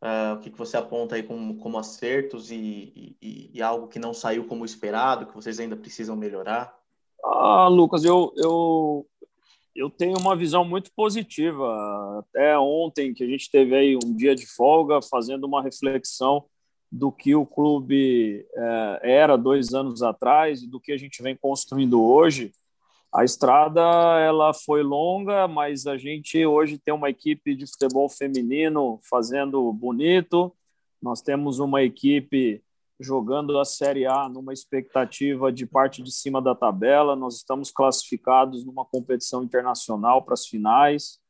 Uh, 0.00 0.34
o 0.34 0.40
que, 0.40 0.50
que 0.50 0.58
você 0.58 0.76
aponta 0.76 1.14
aí 1.14 1.22
como, 1.22 1.56
como 1.56 1.78
acertos 1.78 2.50
e, 2.50 3.16
e, 3.22 3.50
e, 3.54 3.62
algo 3.62 3.88
que 3.88 3.98
não 3.98 4.12
saiu 4.12 4.44
como 4.46 4.64
esperado, 4.64 5.24
que 5.24 5.34
vocês 5.34 5.58
ainda 5.58 5.76
precisam 5.76 6.14
melhorar? 6.14 6.78
Ah, 7.24 7.68
Lucas, 7.68 8.04
eu, 8.04 8.30
eu, 8.36 9.06
eu 9.74 9.88
tenho 9.88 10.18
uma 10.18 10.36
visão 10.36 10.62
muito 10.62 10.90
positiva. 10.92 12.18
Até 12.18 12.58
ontem, 12.58 13.14
que 13.14 13.24
a 13.24 13.26
gente 13.26 13.50
teve 13.50 13.74
aí 13.74 13.96
um 13.96 14.14
dia 14.14 14.34
de 14.34 14.46
folga, 14.46 15.00
fazendo 15.00 15.44
uma 15.44 15.62
reflexão 15.62 16.44
do 16.92 17.10
que 17.10 17.34
o 17.34 17.46
clube 17.46 18.46
é, 18.54 19.00
era 19.02 19.36
dois 19.36 19.74
anos 19.74 20.02
atrás 20.02 20.62
e 20.62 20.68
do 20.68 20.78
que 20.78 20.92
a 20.92 20.98
gente 20.98 21.22
vem 21.22 21.34
construindo 21.34 22.02
hoje. 22.02 22.52
A 23.14 23.22
estrada 23.22 23.80
ela 24.18 24.52
foi 24.52 24.82
longa, 24.82 25.46
mas 25.46 25.86
a 25.86 25.96
gente 25.96 26.44
hoje 26.44 26.78
tem 26.78 26.92
uma 26.92 27.08
equipe 27.08 27.54
de 27.54 27.64
futebol 27.64 28.08
feminino 28.08 28.98
fazendo 29.08 29.72
bonito. 29.72 30.52
Nós 31.00 31.22
temos 31.22 31.60
uma 31.60 31.80
equipe 31.84 32.60
jogando 32.98 33.56
a 33.56 33.64
Série 33.64 34.04
A 34.04 34.28
numa 34.28 34.52
expectativa 34.52 35.52
de 35.52 35.64
parte 35.64 36.02
de 36.02 36.10
cima 36.10 36.42
da 36.42 36.56
tabela. 36.56 37.14
Nós 37.14 37.36
estamos 37.36 37.70
classificados 37.70 38.64
numa 38.64 38.84
competição 38.84 39.44
internacional 39.44 40.20
para 40.24 40.34
as 40.34 40.48
finais. 40.48 41.20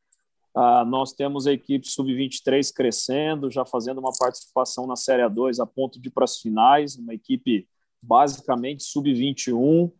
Uh, 0.57 0.87
nós 0.87 1.13
temos 1.13 1.47
a 1.47 1.53
equipe 1.53 1.87
sub-23 1.87 2.73
crescendo, 2.73 3.51
já 3.51 3.67
fazendo 3.67 3.99
uma 3.99 4.13
participação 4.19 4.87
na 4.87 4.97
Série 4.97 5.23
A2 5.23 5.63
a 5.63 5.67
ponto 5.67 6.01
de 6.01 6.09
ir 6.09 6.13
para 6.13 6.25
as 6.25 6.39
finais, 6.39 6.97
uma 6.97 7.13
equipe 7.13 7.69
basicamente 8.03 8.85
sub-21 8.85 9.93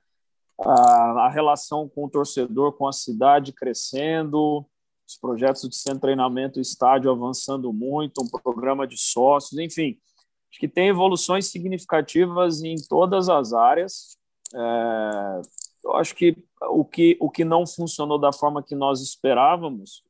a, 0.61 1.27
a 1.27 1.29
relação 1.29 1.89
com 1.89 2.05
o 2.05 2.11
torcedor, 2.11 2.73
com 2.73 2.87
a 2.87 2.93
cidade 2.93 3.53
crescendo, 3.53 4.65
os 5.07 5.17
projetos 5.17 5.69
de 5.69 5.77
centro 5.77 6.01
treinamento 6.01 6.61
estádio 6.61 7.11
avançando 7.11 7.73
muito, 7.73 8.23
um 8.23 8.29
programa 8.29 8.87
de 8.87 8.97
sócios, 8.97 9.59
enfim, 9.59 9.99
acho 10.51 10.59
que 10.59 10.69
tem 10.69 10.89
evoluções 10.89 11.47
significativas 11.47 12.63
em 12.63 12.77
todas 12.89 13.29
as 13.29 13.53
áreas. 13.53 14.17
É, 14.55 15.41
eu 15.85 15.97
acho 15.97 16.15
que 16.15 16.37
o, 16.71 16.85
que 16.85 17.17
o 17.21 17.31
que 17.31 17.45
não 17.45 17.67
funcionou 17.67 18.19
da 18.19 18.33
forma 18.33 18.63
que 18.63 18.75
nós 18.75 19.01
esperávamos 19.03 20.03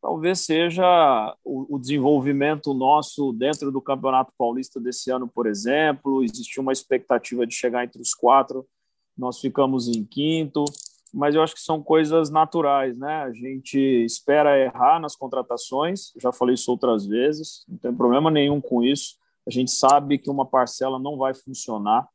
talvez 0.00 0.40
seja 0.40 1.36
o, 1.44 1.76
o 1.76 1.78
desenvolvimento 1.78 2.72
nosso 2.72 3.32
dentro 3.32 3.70
do 3.70 3.80
Campeonato 3.80 4.32
Paulista 4.36 4.80
desse 4.80 5.10
ano, 5.10 5.28
por 5.28 5.46
exemplo. 5.46 6.24
Existiu 6.24 6.62
uma 6.62 6.72
expectativa 6.72 7.46
de 7.46 7.54
chegar 7.54 7.84
entre 7.84 8.00
os 8.00 8.14
quatro 8.14 8.66
nós 9.16 9.40
ficamos 9.40 9.88
em 9.88 10.04
quinto, 10.04 10.64
mas 11.12 11.34
eu 11.34 11.42
acho 11.42 11.54
que 11.54 11.60
são 11.60 11.82
coisas 11.82 12.30
naturais, 12.30 12.96
né? 12.96 13.22
A 13.22 13.32
gente 13.32 13.78
espera 13.78 14.58
errar 14.58 15.00
nas 15.00 15.16
contratações, 15.16 16.12
já 16.16 16.32
falei 16.32 16.54
isso 16.54 16.70
outras 16.70 17.06
vezes, 17.06 17.64
não 17.68 17.78
tem 17.78 17.94
problema 17.94 18.30
nenhum 18.30 18.60
com 18.60 18.82
isso. 18.82 19.16
A 19.46 19.50
gente 19.50 19.70
sabe 19.70 20.18
que 20.18 20.30
uma 20.30 20.46
parcela 20.46 20.98
não 20.98 21.16
vai 21.16 21.34
funcionar, 21.34 22.08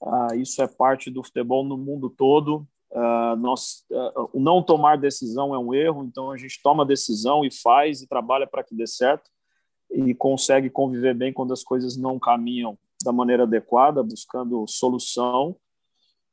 uh, 0.00 0.34
isso 0.34 0.60
é 0.62 0.66
parte 0.66 1.10
do 1.10 1.22
futebol 1.22 1.64
no 1.64 1.76
mundo 1.76 2.10
todo. 2.10 2.66
Uh, 2.90 3.36
nós, 3.38 3.84
uh, 3.90 4.28
o 4.32 4.40
não 4.40 4.62
tomar 4.62 4.98
decisão 4.98 5.54
é 5.54 5.58
um 5.58 5.72
erro, 5.72 6.04
então 6.04 6.30
a 6.30 6.36
gente 6.36 6.60
toma 6.62 6.84
decisão 6.84 7.44
e 7.44 7.50
faz 7.50 8.02
e 8.02 8.08
trabalha 8.08 8.46
para 8.46 8.62
que 8.62 8.74
dê 8.74 8.86
certo 8.86 9.30
e 9.90 10.14
consegue 10.14 10.68
conviver 10.68 11.14
bem 11.14 11.32
quando 11.32 11.52
as 11.52 11.62
coisas 11.62 11.96
não 11.96 12.18
caminham 12.18 12.78
da 13.04 13.12
maneira 13.12 13.44
adequada, 13.44 14.02
buscando 14.02 14.66
solução 14.66 15.56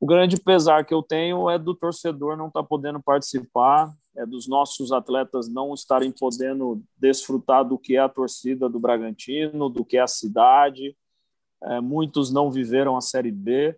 o 0.00 0.06
grande 0.06 0.40
pesar 0.40 0.84
que 0.86 0.94
eu 0.94 1.02
tenho 1.02 1.50
é 1.50 1.58
do 1.58 1.74
torcedor 1.74 2.34
não 2.34 2.48
estar 2.48 2.62
tá 2.62 2.66
podendo 2.66 3.02
participar, 3.02 3.92
é 4.16 4.24
dos 4.24 4.48
nossos 4.48 4.92
atletas 4.92 5.46
não 5.46 5.74
estarem 5.74 6.10
podendo 6.10 6.82
desfrutar 6.96 7.62
do 7.64 7.78
que 7.78 7.96
é 7.96 7.98
a 7.98 8.08
torcida 8.08 8.66
do 8.66 8.80
Bragantino, 8.80 9.68
do 9.68 9.84
que 9.84 9.98
é 9.98 10.00
a 10.00 10.06
cidade. 10.06 10.96
É, 11.62 11.80
muitos 11.82 12.32
não 12.32 12.50
viveram 12.50 12.96
a 12.96 13.02
Série 13.02 13.30
B. 13.30 13.76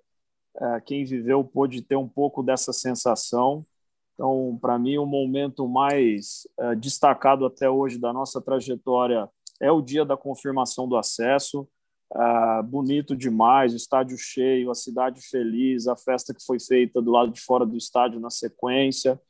É, 0.57 0.81
quem 0.83 1.05
viveu 1.05 1.43
pôde 1.43 1.83
ter 1.83 1.97
um 1.97 2.09
pouco 2.09 2.41
dessa 2.41 2.73
sensação. 2.73 3.67
Então, 4.15 4.57
para 4.61 4.79
mim, 4.79 4.99
o 4.99 5.07
momento 5.07 5.67
mais 5.67 6.47
é, 6.57 6.77
destacado 6.77 7.45
até 7.45 7.69
hoje 7.69 7.99
da 7.99 8.13
nossa 8.13 8.41
trajetória 8.41 9.29
é 9.61 9.73
o 9.73 9.83
dia 9.83 10.05
da 10.05 10.17
confirmação 10.17 10.87
do 10.87 10.97
acesso. 10.97 11.67
Bonito 12.63 13.17
demais, 13.17 13.73
o 13.73 13.77
estádio 13.77 14.17
cheio, 14.17 14.71
a 14.71 14.75
cidade 14.75 15.21
feliz, 15.21 15.87
a 15.87 15.97
festa 15.97 16.33
que 16.33 16.45
foi 16.45 16.59
feita 16.59 17.03
do 17.03 17.11
lado 17.11 17.33
de 17.33 17.41
fora 17.41 17.67
do 17.67 17.77
estádio 17.77 18.21
na 18.21 18.31
sequência. 18.31 19.21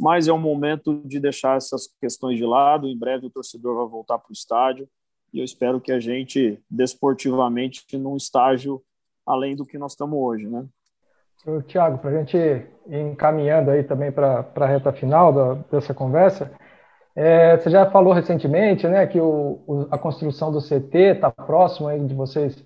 Mas 0.00 0.28
é 0.28 0.32
um 0.32 0.38
momento 0.38 1.02
de 1.04 1.18
deixar 1.18 1.56
essas 1.56 1.88
questões 2.00 2.38
de 2.38 2.44
lado. 2.44 2.86
Em 2.86 2.98
breve 2.98 3.26
o 3.26 3.30
torcedor 3.30 3.76
vai 3.76 3.86
voltar 3.86 4.18
para 4.18 4.30
o 4.30 4.32
estádio 4.32 4.88
e 5.32 5.38
eu 5.38 5.44
espero 5.44 5.80
que 5.80 5.92
a 5.92 6.00
gente, 6.00 6.62
desportivamente, 6.70 7.84
num 7.98 8.16
estágio 8.16 8.82
além 9.26 9.56
do 9.56 9.66
que 9.66 9.76
nós 9.76 9.92
estamos 9.92 10.18
hoje, 10.18 10.46
né? 10.46 10.66
Tiago, 11.66 11.98
para 11.98 12.10
a 12.10 12.18
gente 12.18 12.36
ir 12.36 12.68
encaminhando 12.88 13.70
aí 13.70 13.84
também 13.84 14.10
para 14.10 14.44
a 14.54 14.66
reta 14.66 14.92
final 14.92 15.32
da, 15.32 15.54
dessa 15.70 15.94
conversa, 15.94 16.50
é, 17.14 17.56
você 17.56 17.70
já 17.70 17.88
falou 17.90 18.12
recentemente, 18.12 18.86
né, 18.88 19.06
que 19.06 19.20
o, 19.20 19.62
o, 19.66 19.86
a 19.90 19.98
construção 19.98 20.50
do 20.50 20.60
CT 20.60 20.98
está 21.14 21.30
próximo 21.30 21.88
aí 21.88 22.00
de 22.00 22.14
vocês 22.14 22.64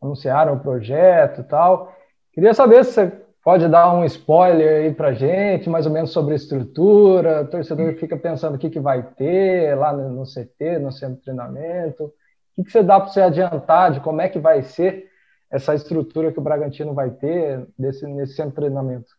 anunciaram 0.00 0.54
o 0.54 0.60
projeto 0.60 1.40
e 1.40 1.44
tal. 1.44 1.94
Queria 2.32 2.54
saber 2.54 2.84
se 2.84 2.92
você 2.92 3.20
pode 3.42 3.68
dar 3.68 3.94
um 3.94 4.04
spoiler 4.04 4.84
aí 4.84 4.94
para 4.94 5.12
gente, 5.12 5.68
mais 5.68 5.86
ou 5.86 5.92
menos 5.92 6.10
sobre 6.10 6.32
a 6.32 6.36
estrutura. 6.36 7.42
O 7.42 7.48
torcedor 7.48 7.94
fica 7.94 8.16
pensando 8.16 8.54
o 8.54 8.58
que, 8.58 8.70
que 8.70 8.80
vai 8.80 9.02
ter 9.02 9.76
lá 9.76 9.92
no, 9.92 10.24
CT, 10.24 10.78
no 10.78 10.92
centro 10.92 11.16
de 11.16 11.22
treinamento. 11.22 12.04
O 12.04 12.12
que, 12.56 12.64
que 12.64 12.72
você 12.72 12.82
dá 12.82 13.00
para 13.00 13.10
você 13.10 13.20
adiantar 13.20 13.92
de 13.92 14.00
como 14.00 14.20
é 14.20 14.28
que 14.28 14.38
vai 14.38 14.62
ser 14.62 15.10
essa 15.50 15.74
estrutura 15.74 16.32
que 16.32 16.38
o 16.38 16.42
Bragantino 16.42 16.94
vai 16.94 17.10
ter 17.10 17.66
desse, 17.78 18.06
nesse 18.06 18.34
centro 18.34 18.50
de 18.50 18.56
treinamento? 18.56 19.10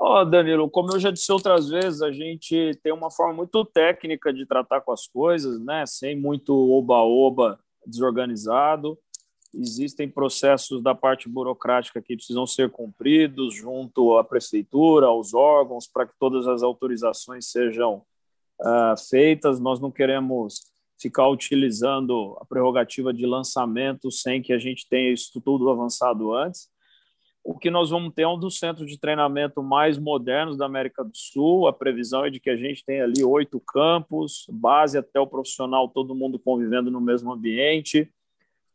Ó, 0.00 0.20
oh, 0.20 0.24
Danilo, 0.24 0.68
como 0.68 0.92
eu 0.92 0.98
já 0.98 1.12
disse 1.12 1.30
outras 1.30 1.68
vezes, 1.68 2.02
a 2.02 2.10
gente 2.10 2.72
tem 2.82 2.92
uma 2.92 3.08
forma 3.08 3.34
muito 3.34 3.64
técnica 3.64 4.32
de 4.32 4.44
tratar 4.44 4.80
com 4.80 4.90
as 4.90 5.06
coisas, 5.06 5.60
né? 5.60 5.84
Sem 5.86 6.18
muito 6.18 6.52
oba-oba 6.52 7.56
desorganizado. 7.86 8.98
Existem 9.54 10.08
processos 10.08 10.82
da 10.82 10.94
parte 10.94 11.28
burocrática 11.28 12.00
que 12.00 12.16
precisam 12.16 12.46
ser 12.46 12.70
cumpridos 12.70 13.54
junto 13.54 14.16
à 14.16 14.24
prefeitura, 14.24 15.06
aos 15.06 15.34
órgãos, 15.34 15.86
para 15.86 16.06
que 16.06 16.14
todas 16.18 16.46
as 16.46 16.62
autorizações 16.62 17.50
sejam 17.50 18.02
uh, 18.60 18.96
feitas. 19.08 19.60
Nós 19.60 19.78
não 19.78 19.90
queremos 19.90 20.72
ficar 20.98 21.28
utilizando 21.28 22.36
a 22.40 22.44
prerrogativa 22.44 23.12
de 23.12 23.26
lançamento 23.26 24.10
sem 24.10 24.40
que 24.40 24.52
a 24.52 24.58
gente 24.58 24.88
tenha 24.88 25.12
isso 25.12 25.40
tudo 25.40 25.68
avançado 25.68 26.32
antes 26.32 26.72
o 27.44 27.58
que 27.58 27.70
nós 27.70 27.90
vamos 27.90 28.14
ter 28.14 28.22
é 28.22 28.28
um 28.28 28.38
dos 28.38 28.58
centros 28.58 28.88
de 28.88 28.98
treinamento 28.98 29.62
mais 29.62 29.98
modernos 29.98 30.56
da 30.56 30.66
América 30.66 31.02
do 31.02 31.16
Sul. 31.16 31.66
A 31.66 31.72
previsão 31.72 32.24
é 32.24 32.30
de 32.30 32.38
que 32.38 32.48
a 32.48 32.56
gente 32.56 32.84
tenha 32.84 33.02
ali 33.02 33.24
oito 33.24 33.58
campos, 33.60 34.46
base 34.48 34.96
até 34.96 35.18
o 35.18 35.26
profissional, 35.26 35.88
todo 35.88 36.14
mundo 36.14 36.38
convivendo 36.38 36.90
no 36.90 37.00
mesmo 37.00 37.32
ambiente, 37.32 38.08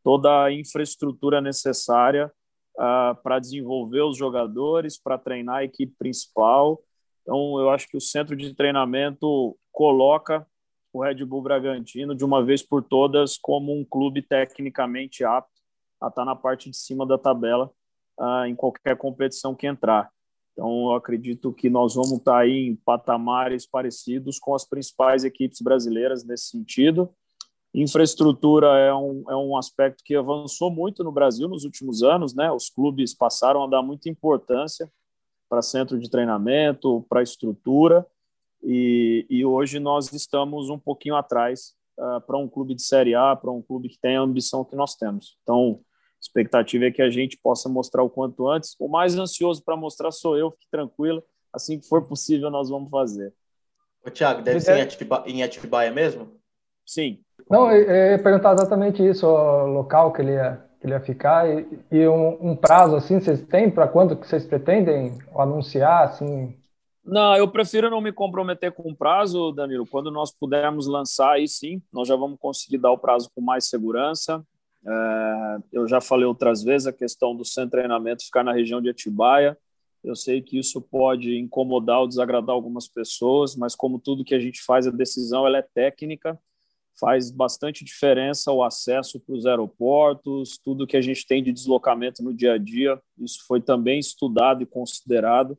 toda 0.08 0.46
a 0.46 0.54
infraestrutura 0.54 1.42
necessária 1.42 2.32
uh, 2.78 3.22
para 3.22 3.40
desenvolver 3.40 4.04
os 4.04 4.16
jogadores, 4.16 4.98
para 4.98 5.18
treinar 5.18 5.58
a 5.58 5.64
equipe 5.66 5.94
principal. 6.00 6.82
Então, 7.22 7.60
eu 7.60 7.70
acho 7.70 7.90
que 7.90 7.98
o 7.98 8.00
centro 8.00 8.34
de 8.34 8.56
treinamento 8.56 9.60
coloca 9.70 10.48
o 10.94 11.04
Red 11.04 11.26
Bull 11.26 11.42
Bragantino 11.42 12.16
de 12.16 12.24
uma 12.24 12.42
vez 12.42 12.64
por 12.64 12.82
todas 12.82 13.38
como 13.38 13.78
um 13.78 13.84
clube 13.84 14.22
tecnicamente 14.22 15.26
apto 15.26 15.52
a 16.00 16.08
estar 16.08 16.24
na 16.24 16.38
parte 16.38 16.70
de 16.70 16.78
cima 16.78 17.06
da 17.06 17.18
tabela 17.18 17.70
uh, 18.18 18.46
em 18.46 18.56
qualquer 18.56 18.96
competição 18.96 19.54
que 19.54 19.68
entrar. 19.68 20.10
Então, 20.54 20.86
eu 20.86 20.94
acredito 20.94 21.52
que 21.52 21.70
nós 21.70 21.96
vamos 21.96 22.14
estar 22.14 22.38
aí 22.38 22.70
em 22.70 22.78
patamares 22.78 23.68
parecidos 23.68 24.40
com 24.40 24.56
as 24.56 24.64
principais 24.64 25.26
equipes 25.26 25.60
brasileiras 25.60 26.24
nesse 26.24 26.46
sentido. 26.46 27.14
Infraestrutura 27.80 28.68
é 28.80 28.94
um, 28.94 29.24
é 29.30 29.36
um 29.36 29.56
aspecto 29.56 30.04
que 30.04 30.16
avançou 30.16 30.72
muito 30.72 31.04
no 31.04 31.12
Brasil 31.12 31.48
nos 31.48 31.64
últimos 31.64 32.02
anos, 32.02 32.34
né? 32.34 32.52
Os 32.52 32.70
clubes 32.70 33.14
passaram 33.14 33.64
a 33.64 33.68
dar 33.68 33.84
muita 33.84 34.10
importância 34.10 34.92
para 35.48 35.62
centro 35.62 36.00
de 36.00 36.10
treinamento, 36.10 37.06
para 37.08 37.22
estrutura, 37.22 38.06
e, 38.64 39.26
e, 39.30 39.46
hoje 39.46 39.80
nós 39.80 40.12
estamos 40.12 40.70
um 40.70 40.80
pouquinho 40.80 41.16
atrás 41.16 41.76
uh, 42.00 42.20
para 42.22 42.38
um 42.38 42.50
clube 42.50 42.74
de 42.74 42.82
Série 42.82 43.14
A, 43.14 43.36
para 43.36 43.52
um 43.52 43.62
clube 43.62 43.88
que 43.90 44.00
tem 44.00 44.18
a 44.18 44.22
ambição 44.22 44.66
que 44.66 44.76
nós 44.76 44.96
temos. 44.96 45.38
Então, 45.44 45.80
expectativa 46.20 46.86
é 46.86 46.92
que 46.92 47.02
a 47.02 47.10
gente 47.10 47.38
possa 47.38 47.70
mostrar 47.70 48.02
o 48.02 48.10
quanto 48.10 48.50
antes. 48.50 48.76
O 48.80 48.88
mais 48.88 49.16
ansioso 49.16 49.64
para 49.64 49.78
mostrar 49.78 50.12
sou 50.12 50.36
eu, 50.36 50.52
fique 50.52 50.68
tranquilo. 50.72 51.24
Assim 51.54 51.80
que 51.80 51.88
for 51.88 52.08
possível, 52.08 52.50
nós 52.50 52.70
vamos 52.70 52.90
fazer. 52.90 53.32
Ô, 54.04 54.10
Thiago, 54.10 54.42
deve 54.42 54.60
ser 54.60 54.88
em 55.28 55.44
Atibaia 55.44 55.92
mesmo? 55.92 56.40
Sim. 56.86 57.24
Não, 57.50 57.72
eu 57.72 58.12
ia 58.12 58.20
perguntar 58.20 58.54
exatamente 58.54 59.06
isso, 59.06 59.26
o 59.26 59.68
local 59.68 60.12
que 60.12 60.22
ele 60.22 60.34
ia, 60.34 60.62
que 60.80 60.86
ele 60.86 60.94
ia 60.94 61.00
ficar 61.00 61.50
e, 61.50 61.66
e 61.92 62.08
um, 62.08 62.52
um, 62.52 62.56
prazo, 62.56 62.96
assim, 62.96 63.20
vocês 63.20 63.42
têm 63.44 63.70
para 63.70 63.88
quando 63.88 64.18
que 64.18 64.28
vocês 64.28 64.46
pretendem 64.46 65.18
anunciar, 65.36 66.04
assim? 66.04 66.56
Não, 67.06 67.36
eu 67.38 67.48
prefiro 67.48 67.90
não 67.90 68.02
me 68.02 68.12
comprometer 68.12 68.74
com 68.74 68.92
o 68.92 68.96
prazo, 68.96 69.54
Danilo. 69.54 69.88
Quando 69.88 70.12
nós 70.12 70.30
pudermos 70.30 70.88
lançar, 70.88 71.36
aí 71.36 71.48
sim, 71.48 71.82
nós 71.92 72.06
já 72.06 72.18
vamos 72.18 72.38
conseguir 72.38 72.80
dar 72.80 72.92
o 72.92 72.98
prazo 72.98 73.32
com 73.34 73.40
mais 73.40 73.70
segurança. 73.70 74.46
É, 74.86 75.58
eu 75.72 75.88
já 75.88 76.02
falei 76.02 76.26
outras 76.26 76.62
vezes 76.62 76.86
a 76.86 76.92
questão 76.92 77.34
do 77.34 77.46
centro 77.46 77.70
de 77.70 77.72
treinamento 77.72 78.26
ficar 78.26 78.44
na 78.44 78.52
região 78.52 78.82
de 78.82 78.90
Atibaia. 78.90 79.58
Eu 80.04 80.16
sei 80.16 80.42
que 80.42 80.60
isso 80.60 80.82
pode 80.82 81.38
incomodar 81.38 82.00
ou 82.00 82.08
desagradar 82.08 82.54
algumas 82.54 82.90
pessoas, 82.90 83.56
mas 83.56 83.74
como 83.74 84.00
tudo 84.00 84.24
que 84.24 84.36
a 84.36 84.40
gente 84.40 84.62
faz, 84.62 84.86
a 84.86 84.92
decisão 84.92 85.48
ela 85.48 85.58
é 85.58 85.62
técnica, 85.62 86.38
faz 87.00 87.32
bastante 87.32 87.86
diferença 87.86 88.52
o 88.52 88.64
acesso 88.64 89.20
para 89.20 89.36
os 89.36 89.46
aeroportos, 89.46 90.58
tudo 90.64 90.88
que 90.88 90.98
a 90.98 91.02
gente 91.02 91.26
tem 91.26 91.44
de 91.44 91.52
deslocamento 91.52 92.24
no 92.24 92.34
dia 92.34 92.54
a 92.54 92.58
dia. 92.58 93.00
Isso 93.18 93.40
foi 93.48 93.62
também 93.62 94.00
estudado 94.00 94.64
e 94.64 94.66
considerado, 94.66 95.58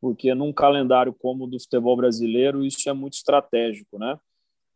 porque 0.00 0.34
num 0.34 0.52
calendário 0.52 1.12
como 1.12 1.44
o 1.44 1.46
do 1.46 1.60
futebol 1.60 1.96
brasileiro, 1.96 2.64
isso 2.64 2.88
é 2.88 2.92
muito 2.92 3.14
estratégico, 3.14 3.98
né? 3.98 4.18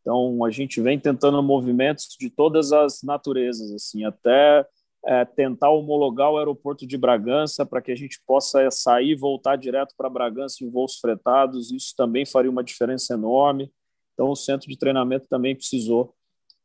Então, 0.00 0.42
a 0.44 0.50
gente 0.50 0.80
vem 0.80 0.98
tentando 0.98 1.42
movimentos 1.42 2.16
de 2.18 2.30
todas 2.30 2.72
as 2.72 3.02
naturezas, 3.02 3.70
assim, 3.72 4.04
até 4.04 4.66
é, 5.04 5.24
tentar 5.24 5.70
homologar 5.70 6.30
o 6.30 6.38
aeroporto 6.38 6.87
de 6.87 6.96
Bragança 6.96 7.66
para 7.66 7.82
que 7.82 7.92
a 7.92 7.96
gente 7.96 8.20
possa 8.26 8.70
sair 8.70 9.11
e 9.11 9.16
voltar 9.16 9.56
direto 9.56 9.94
para 9.96 10.08
Bragança 10.08 10.64
em 10.64 10.70
voos 10.70 10.98
fretados. 10.98 11.70
Isso 11.70 11.94
também 11.96 12.24
faria 12.24 12.50
uma 12.50 12.64
diferença 12.64 13.14
enorme. 13.14 13.70
Então, 14.18 14.31
o 14.31 14.35
centro 14.35 14.68
de 14.68 14.76
treinamento 14.76 15.28
também 15.28 15.54
precisou 15.54 16.12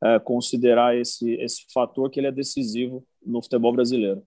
é, 0.04 0.18
considerar 0.18 0.98
esse, 0.98 1.36
esse 1.36 1.68
fator 1.72 2.10
que 2.10 2.20
ele 2.20 2.26
é 2.26 2.32
decisivo 2.32 3.06
no 3.24 3.44
futebol 3.44 3.72
brasileiro. 3.72 4.24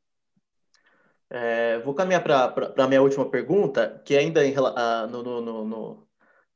É, 1.28 1.80
vou 1.80 1.92
caminhar 1.92 2.22
para 2.22 2.72
a 2.78 2.86
minha 2.86 3.02
última 3.02 3.28
pergunta, 3.28 4.00
que 4.04 4.16
ainda 4.16 4.46
em, 4.46 4.54
no, 5.10 5.22
no, 5.24 5.40
no, 5.64 6.08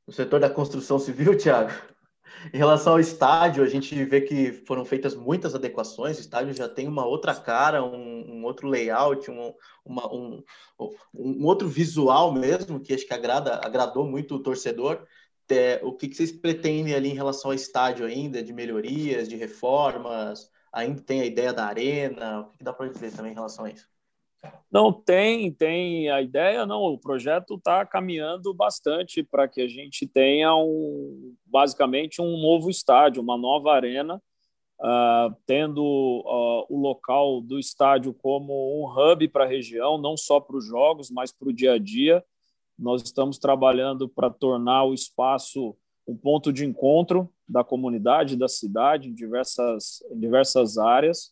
no 0.07 0.13
setor 0.13 0.39
da 0.39 0.49
construção 0.49 0.97
civil, 0.97 1.35
Tiago. 1.37 1.73
Em 2.53 2.57
relação 2.57 2.93
ao 2.93 3.01
estádio, 3.01 3.65
a 3.65 3.67
gente 3.67 4.05
vê 4.05 4.21
que 4.21 4.53
foram 4.65 4.85
feitas 4.85 5.13
muitas 5.13 5.53
adequações. 5.53 6.17
O 6.17 6.21
estádio 6.21 6.53
já 6.53 6.69
tem 6.69 6.87
uma 6.87 7.05
outra 7.05 7.35
cara, 7.35 7.83
um, 7.83 8.37
um 8.37 8.45
outro 8.45 8.69
layout, 8.69 9.29
um, 9.29 9.53
uma, 9.83 10.07
um, 10.11 10.41
um, 11.13 11.45
outro 11.45 11.67
visual 11.67 12.31
mesmo, 12.31 12.79
que 12.79 12.93
acho 12.93 13.05
que 13.05 13.13
agrada, 13.13 13.59
agradou 13.61 14.05
muito 14.05 14.35
o 14.35 14.41
torcedor. 14.41 15.05
É, 15.51 15.79
o 15.83 15.93
que, 15.93 16.07
que 16.07 16.15
vocês 16.15 16.31
pretendem 16.31 16.93
ali 16.93 17.09
em 17.09 17.15
relação 17.15 17.51
ao 17.51 17.55
estádio 17.55 18.05
ainda, 18.05 18.41
de 18.41 18.53
melhorias, 18.53 19.27
de 19.27 19.35
reformas? 19.35 20.49
Ainda 20.73 21.01
tem 21.01 21.21
a 21.21 21.25
ideia 21.25 21.53
da 21.53 21.65
arena? 21.65 22.41
O 22.41 22.49
que, 22.49 22.57
que 22.59 22.63
dá 22.63 22.73
para 22.73 22.89
dizer 22.89 23.11
também 23.11 23.31
em 23.31 23.35
relação 23.35 23.65
a 23.65 23.71
isso? 23.71 23.87
Não, 24.71 24.91
tem, 24.91 25.51
tem 25.51 26.09
a 26.09 26.21
ideia, 26.21 26.65
não, 26.65 26.81
o 26.81 26.97
projeto 26.97 27.55
está 27.55 27.85
caminhando 27.85 28.53
bastante 28.53 29.21
para 29.21 29.47
que 29.47 29.61
a 29.61 29.67
gente 29.67 30.07
tenha 30.07 30.55
um, 30.55 31.35
basicamente 31.45 32.21
um 32.21 32.37
novo 32.41 32.69
estádio, 32.69 33.21
uma 33.21 33.37
nova 33.37 33.73
arena, 33.73 34.15
uh, 34.79 35.35
tendo 35.45 35.83
uh, 35.83 36.65
o 36.69 36.79
local 36.79 37.41
do 37.41 37.59
estádio 37.59 38.13
como 38.13 38.81
um 38.81 38.87
hub 38.87 39.27
para 39.27 39.43
a 39.43 39.47
região, 39.47 39.97
não 39.97 40.15
só 40.15 40.39
para 40.39 40.55
os 40.55 40.65
jogos, 40.65 41.11
mas 41.11 41.31
para 41.31 41.49
o 41.49 41.53
dia 41.53 41.73
a 41.73 41.77
dia. 41.77 42.23
Nós 42.77 43.01
estamos 43.03 43.37
trabalhando 43.37 44.09
para 44.09 44.29
tornar 44.29 44.85
o 44.85 44.93
espaço 44.93 45.75
um 46.07 46.15
ponto 46.15 46.51
de 46.51 46.65
encontro 46.65 47.29
da 47.47 47.63
comunidade, 47.63 48.35
da 48.35 48.47
cidade, 48.47 49.09
em 49.09 49.13
diversas, 49.13 50.03
em 50.11 50.19
diversas 50.19 50.77
áreas. 50.77 51.31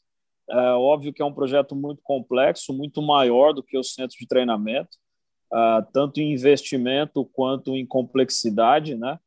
É 0.49 0.71
óbvio 0.71 1.13
que 1.13 1.21
é 1.21 1.25
um 1.25 1.33
projeto 1.33 1.75
muito 1.75 2.01
complexo, 2.01 2.73
muito 2.73 3.01
maior 3.01 3.53
do 3.53 3.63
que 3.63 3.77
o 3.77 3.83
centro 3.83 4.17
de 4.17 4.27
treinamento, 4.27 4.97
uh, 5.53 5.85
tanto 5.93 6.19
em 6.19 6.33
investimento 6.33 7.25
quanto 7.25 7.75
em 7.75 7.85
complexidade, 7.85 8.95
né? 8.95 9.19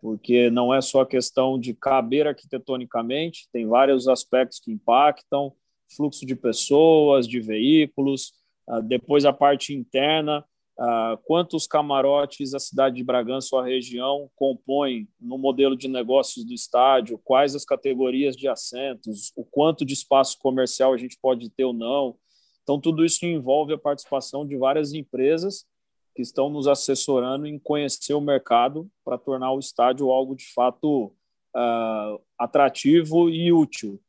Porque 0.00 0.50
não 0.50 0.74
é 0.74 0.80
só 0.80 1.04
questão 1.04 1.58
de 1.58 1.72
caber 1.74 2.26
arquitetonicamente, 2.26 3.48
tem 3.52 3.66
vários 3.66 4.08
aspectos 4.08 4.58
que 4.60 4.72
impactam, 4.72 5.52
fluxo 5.96 6.26
de 6.26 6.34
pessoas, 6.34 7.26
de 7.26 7.40
veículos, 7.40 8.32
uh, 8.68 8.82
depois 8.82 9.24
a 9.24 9.32
parte 9.32 9.74
interna, 9.74 10.44
Uh, 10.76 11.16
quantos 11.24 11.68
camarotes 11.68 12.52
a 12.52 12.58
cidade 12.58 12.96
de 12.96 13.04
Bragança 13.04 13.54
ou 13.54 13.62
a 13.62 13.64
região 13.64 14.28
compõem 14.34 15.08
no 15.20 15.38
modelo 15.38 15.76
de 15.76 15.86
negócios 15.86 16.44
do 16.44 16.52
estádio, 16.52 17.20
quais 17.22 17.54
as 17.54 17.64
categorias 17.64 18.36
de 18.36 18.48
assentos, 18.48 19.32
o 19.36 19.44
quanto 19.44 19.84
de 19.84 19.94
espaço 19.94 20.36
comercial 20.40 20.92
a 20.92 20.96
gente 20.96 21.16
pode 21.22 21.48
ter 21.50 21.64
ou 21.64 21.72
não. 21.72 22.16
Então, 22.64 22.80
tudo 22.80 23.04
isso 23.04 23.24
envolve 23.24 23.72
a 23.72 23.78
participação 23.78 24.44
de 24.44 24.56
várias 24.56 24.92
empresas 24.92 25.64
que 26.12 26.22
estão 26.22 26.48
nos 26.48 26.66
assessorando 26.66 27.46
em 27.46 27.58
conhecer 27.58 28.14
o 28.14 28.20
mercado 28.20 28.90
para 29.04 29.16
tornar 29.16 29.52
o 29.52 29.60
estádio 29.60 30.10
algo 30.10 30.34
de 30.34 30.52
fato 30.52 31.12
uh, 31.54 32.20
atrativo 32.36 33.30
e 33.30 33.52
útil. 33.52 34.00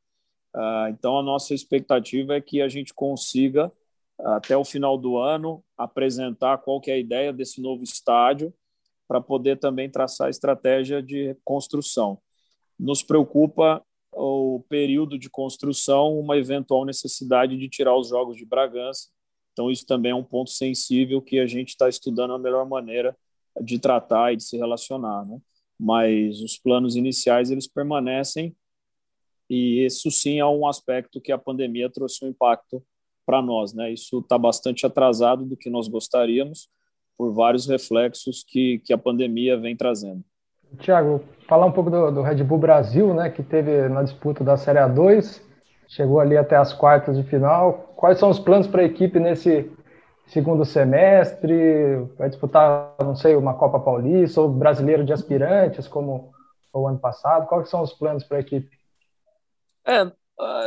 Uh, 0.56 0.88
então, 0.90 1.20
a 1.20 1.24
nossa 1.24 1.54
expectativa 1.54 2.36
é 2.36 2.42
que 2.42 2.62
a 2.62 2.68
gente 2.68 2.94
consiga 2.94 3.72
até 4.20 4.56
o 4.56 4.64
final 4.64 4.98
do 4.98 5.18
ano, 5.18 5.64
apresentar 5.78 6.58
qual 6.60 6.80
que 6.80 6.90
é 6.90 6.96
a 6.96 7.00
ideia 7.00 7.34
desse 7.34 7.62
novo 7.62 7.84
estádio, 7.84 8.54
para 9.08 9.22
poder 9.22 9.60
também 9.60 9.90
traçar 9.90 10.28
a 10.28 10.30
estratégia 10.30 11.02
de 11.02 11.36
construção. 11.44 12.20
Nos 12.80 13.04
preocupa 13.04 13.84
o 14.12 14.64
período 14.70 15.20
de 15.20 15.30
construção, 15.30 16.18
uma 16.18 16.38
eventual 16.38 16.86
necessidade 16.86 17.58
de 17.58 17.70
tirar 17.70 17.96
os 17.96 18.10
jogos 18.10 18.38
de 18.38 18.46
Bragança. 18.46 19.10
Então, 19.54 19.70
isso 19.70 19.86
também 19.86 20.12
é 20.12 20.16
um 20.16 20.24
ponto 20.24 20.50
sensível 20.50 21.22
que 21.22 21.40
a 21.40 21.46
gente 21.46 21.70
está 21.70 21.88
estudando 21.88 22.34
a 22.34 22.40
melhor 22.40 22.68
maneira 22.68 23.16
de 23.62 23.78
tratar 23.78 24.34
e 24.34 24.38
de 24.38 24.44
se 24.44 24.58
relacionar. 24.58 25.26
Né? 25.26 25.40
Mas 25.80 26.42
os 26.42 26.58
planos 26.58 26.96
iniciais, 26.96 27.52
eles 27.52 27.68
permanecem 27.68 28.56
e 29.50 29.86
isso 29.86 30.10
sim 30.10 30.40
é 30.40 30.46
um 30.46 30.68
aspecto 30.68 31.22
que 31.22 31.32
a 31.32 31.38
pandemia 31.38 31.90
trouxe 31.90 32.26
um 32.26 32.30
impacto 32.30 32.84
para 33.26 33.42
nós. 33.42 33.74
Né? 33.74 33.92
Isso 33.92 34.20
está 34.20 34.38
bastante 34.38 34.86
atrasado 34.86 35.46
do 35.46 35.58
que 35.58 35.70
nós 35.70 35.88
gostaríamos, 35.88 36.70
por 37.18 37.34
vários 37.34 37.68
reflexos 37.68 38.44
que, 38.48 38.80
que 38.80 38.94
a 38.94 38.98
pandemia 38.98 39.58
vem 39.58 39.76
trazendo. 39.76 40.24
Tiago, 40.80 41.24
falar 41.48 41.66
um 41.66 41.72
pouco 41.72 41.90
do, 41.90 42.12
do, 42.12 42.22
Red 42.22 42.44
Bull 42.44 42.58
Brasil, 42.58 43.14
né, 43.14 43.30
que 43.30 43.42
teve 43.42 43.88
na 43.88 44.04
disputa 44.04 44.44
da 44.44 44.58
Série 44.58 44.80
A2, 44.80 45.42
chegou 45.88 46.20
ali 46.20 46.36
até 46.36 46.56
as 46.56 46.74
quartas 46.74 47.16
de 47.16 47.24
final. 47.24 47.94
Quais 47.96 48.20
são 48.20 48.30
os 48.30 48.40
planos 48.40 48.68
para 48.68 48.82
a 48.82 48.86
equipe 48.86 49.20
nesse 49.20 49.72
segundo 50.28 50.66
semestre? 50.66 51.98
Vai 52.18 52.30
disputar, 52.30 52.94
não 53.00 53.16
sei, 53.16 53.36
uma 53.36 53.54
Copa 53.54 53.80
Paulista 53.80 54.42
ou 54.42 54.50
Brasileiro 54.50 55.06
de 55.06 55.14
Aspirantes, 55.14 55.88
como 55.88 56.32
o 56.74 56.88
ano 56.88 57.00
passado? 57.00 57.48
Quais 57.48 57.70
são 57.70 57.82
os 57.82 57.94
planos 57.94 58.24
para 58.24 58.38
a 58.38 58.42
equipe? 58.42 58.70
É, 59.88 60.12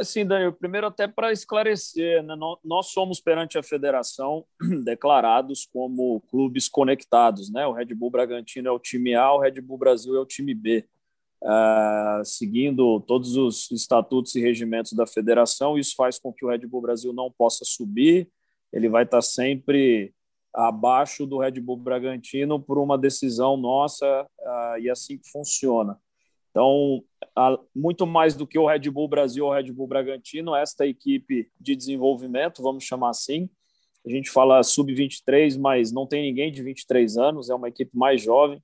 Sim, 0.02 0.24
Daniel, 0.24 0.52
primeiro 0.52 0.86
até 0.86 1.06
para 1.06 1.30
esclarecer, 1.30 2.22
né? 2.22 2.34
nós 2.64 2.86
somos 2.86 3.20
perante 3.20 3.58
a 3.58 3.62
federação 3.62 4.44
declarados 4.82 5.66
como 5.70 6.22
clubes 6.22 6.68
conectados, 6.68 7.50
né? 7.50 7.66
O 7.66 7.72
Red 7.72 7.94
Bull 7.94 8.10
Bragantino 8.10 8.68
é 8.68 8.70
o 8.70 8.78
time 8.78 9.14
A, 9.14 9.32
o 9.32 9.40
Red 9.40 9.60
Bull 9.60 9.76
Brasil 9.76 10.16
é 10.16 10.20
o 10.20 10.26
time 10.26 10.54
B. 10.54 10.86
Uh, 11.42 12.24
seguindo 12.24 12.98
todos 13.00 13.36
os 13.36 13.70
estatutos 13.70 14.34
e 14.34 14.40
regimentos 14.40 14.92
da 14.92 15.06
federação, 15.06 15.78
isso 15.78 15.94
faz 15.94 16.18
com 16.18 16.32
que 16.32 16.44
o 16.44 16.48
Red 16.48 16.66
Bull 16.66 16.82
Brasil 16.82 17.12
não 17.12 17.30
possa 17.30 17.64
subir, 17.64 18.28
ele 18.72 18.88
vai 18.88 19.04
estar 19.04 19.22
sempre 19.22 20.12
abaixo 20.52 21.26
do 21.26 21.38
Red 21.38 21.60
Bull 21.60 21.76
Bragantino 21.76 22.60
por 22.60 22.78
uma 22.78 22.98
decisão 22.98 23.56
nossa 23.56 24.26
uh, 24.40 24.78
e 24.80 24.90
assim 24.90 25.18
que 25.18 25.30
funciona. 25.30 25.98
Então, 26.58 27.04
muito 27.72 28.04
mais 28.04 28.34
do 28.34 28.44
que 28.44 28.58
o 28.58 28.66
Red 28.66 28.90
Bull 28.90 29.06
Brasil 29.06 29.44
ou 29.44 29.52
o 29.52 29.54
Red 29.54 29.70
Bull 29.70 29.86
Bragantino, 29.86 30.56
esta 30.56 30.84
equipe 30.84 31.48
de 31.60 31.76
desenvolvimento, 31.76 32.64
vamos 32.64 32.82
chamar 32.82 33.10
assim. 33.10 33.48
A 34.04 34.10
gente 34.10 34.28
fala 34.28 34.60
sub-23, 34.64 35.56
mas 35.56 35.92
não 35.92 36.04
tem 36.04 36.22
ninguém 36.22 36.50
de 36.50 36.60
23 36.60 37.16
anos, 37.16 37.48
é 37.48 37.54
uma 37.54 37.68
equipe 37.68 37.96
mais 37.96 38.20
jovem. 38.20 38.60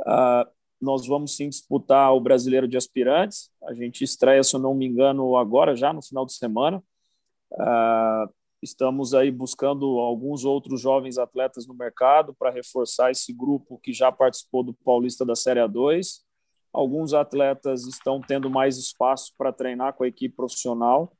Uh, 0.00 0.50
nós 0.80 1.06
vamos 1.06 1.36
sim 1.36 1.48
disputar 1.48 2.12
o 2.12 2.20
Brasileiro 2.20 2.66
de 2.66 2.76
Aspirantes. 2.76 3.48
A 3.62 3.74
gente 3.74 4.02
estreia, 4.02 4.42
se 4.42 4.56
eu 4.56 4.60
não 4.60 4.74
me 4.74 4.86
engano, 4.86 5.36
agora, 5.36 5.76
já 5.76 5.92
no 5.92 6.02
final 6.02 6.26
de 6.26 6.32
semana. 6.32 6.82
Uh, 7.52 8.34
estamos 8.60 9.14
aí 9.14 9.30
buscando 9.30 9.86
alguns 10.00 10.44
outros 10.44 10.80
jovens 10.80 11.16
atletas 11.16 11.64
no 11.64 11.74
mercado 11.74 12.34
para 12.34 12.50
reforçar 12.50 13.12
esse 13.12 13.32
grupo 13.32 13.78
que 13.78 13.92
já 13.92 14.10
participou 14.10 14.64
do 14.64 14.74
Paulista 14.74 15.24
da 15.24 15.36
Série 15.36 15.60
A2 15.60 16.28
Alguns 16.72 17.12
atletas 17.12 17.86
estão 17.86 18.20
tendo 18.20 18.48
mais 18.48 18.76
espaço 18.76 19.32
para 19.36 19.52
treinar 19.52 19.94
com 19.94 20.04
a 20.04 20.08
equipe 20.08 20.34
profissional. 20.34 21.12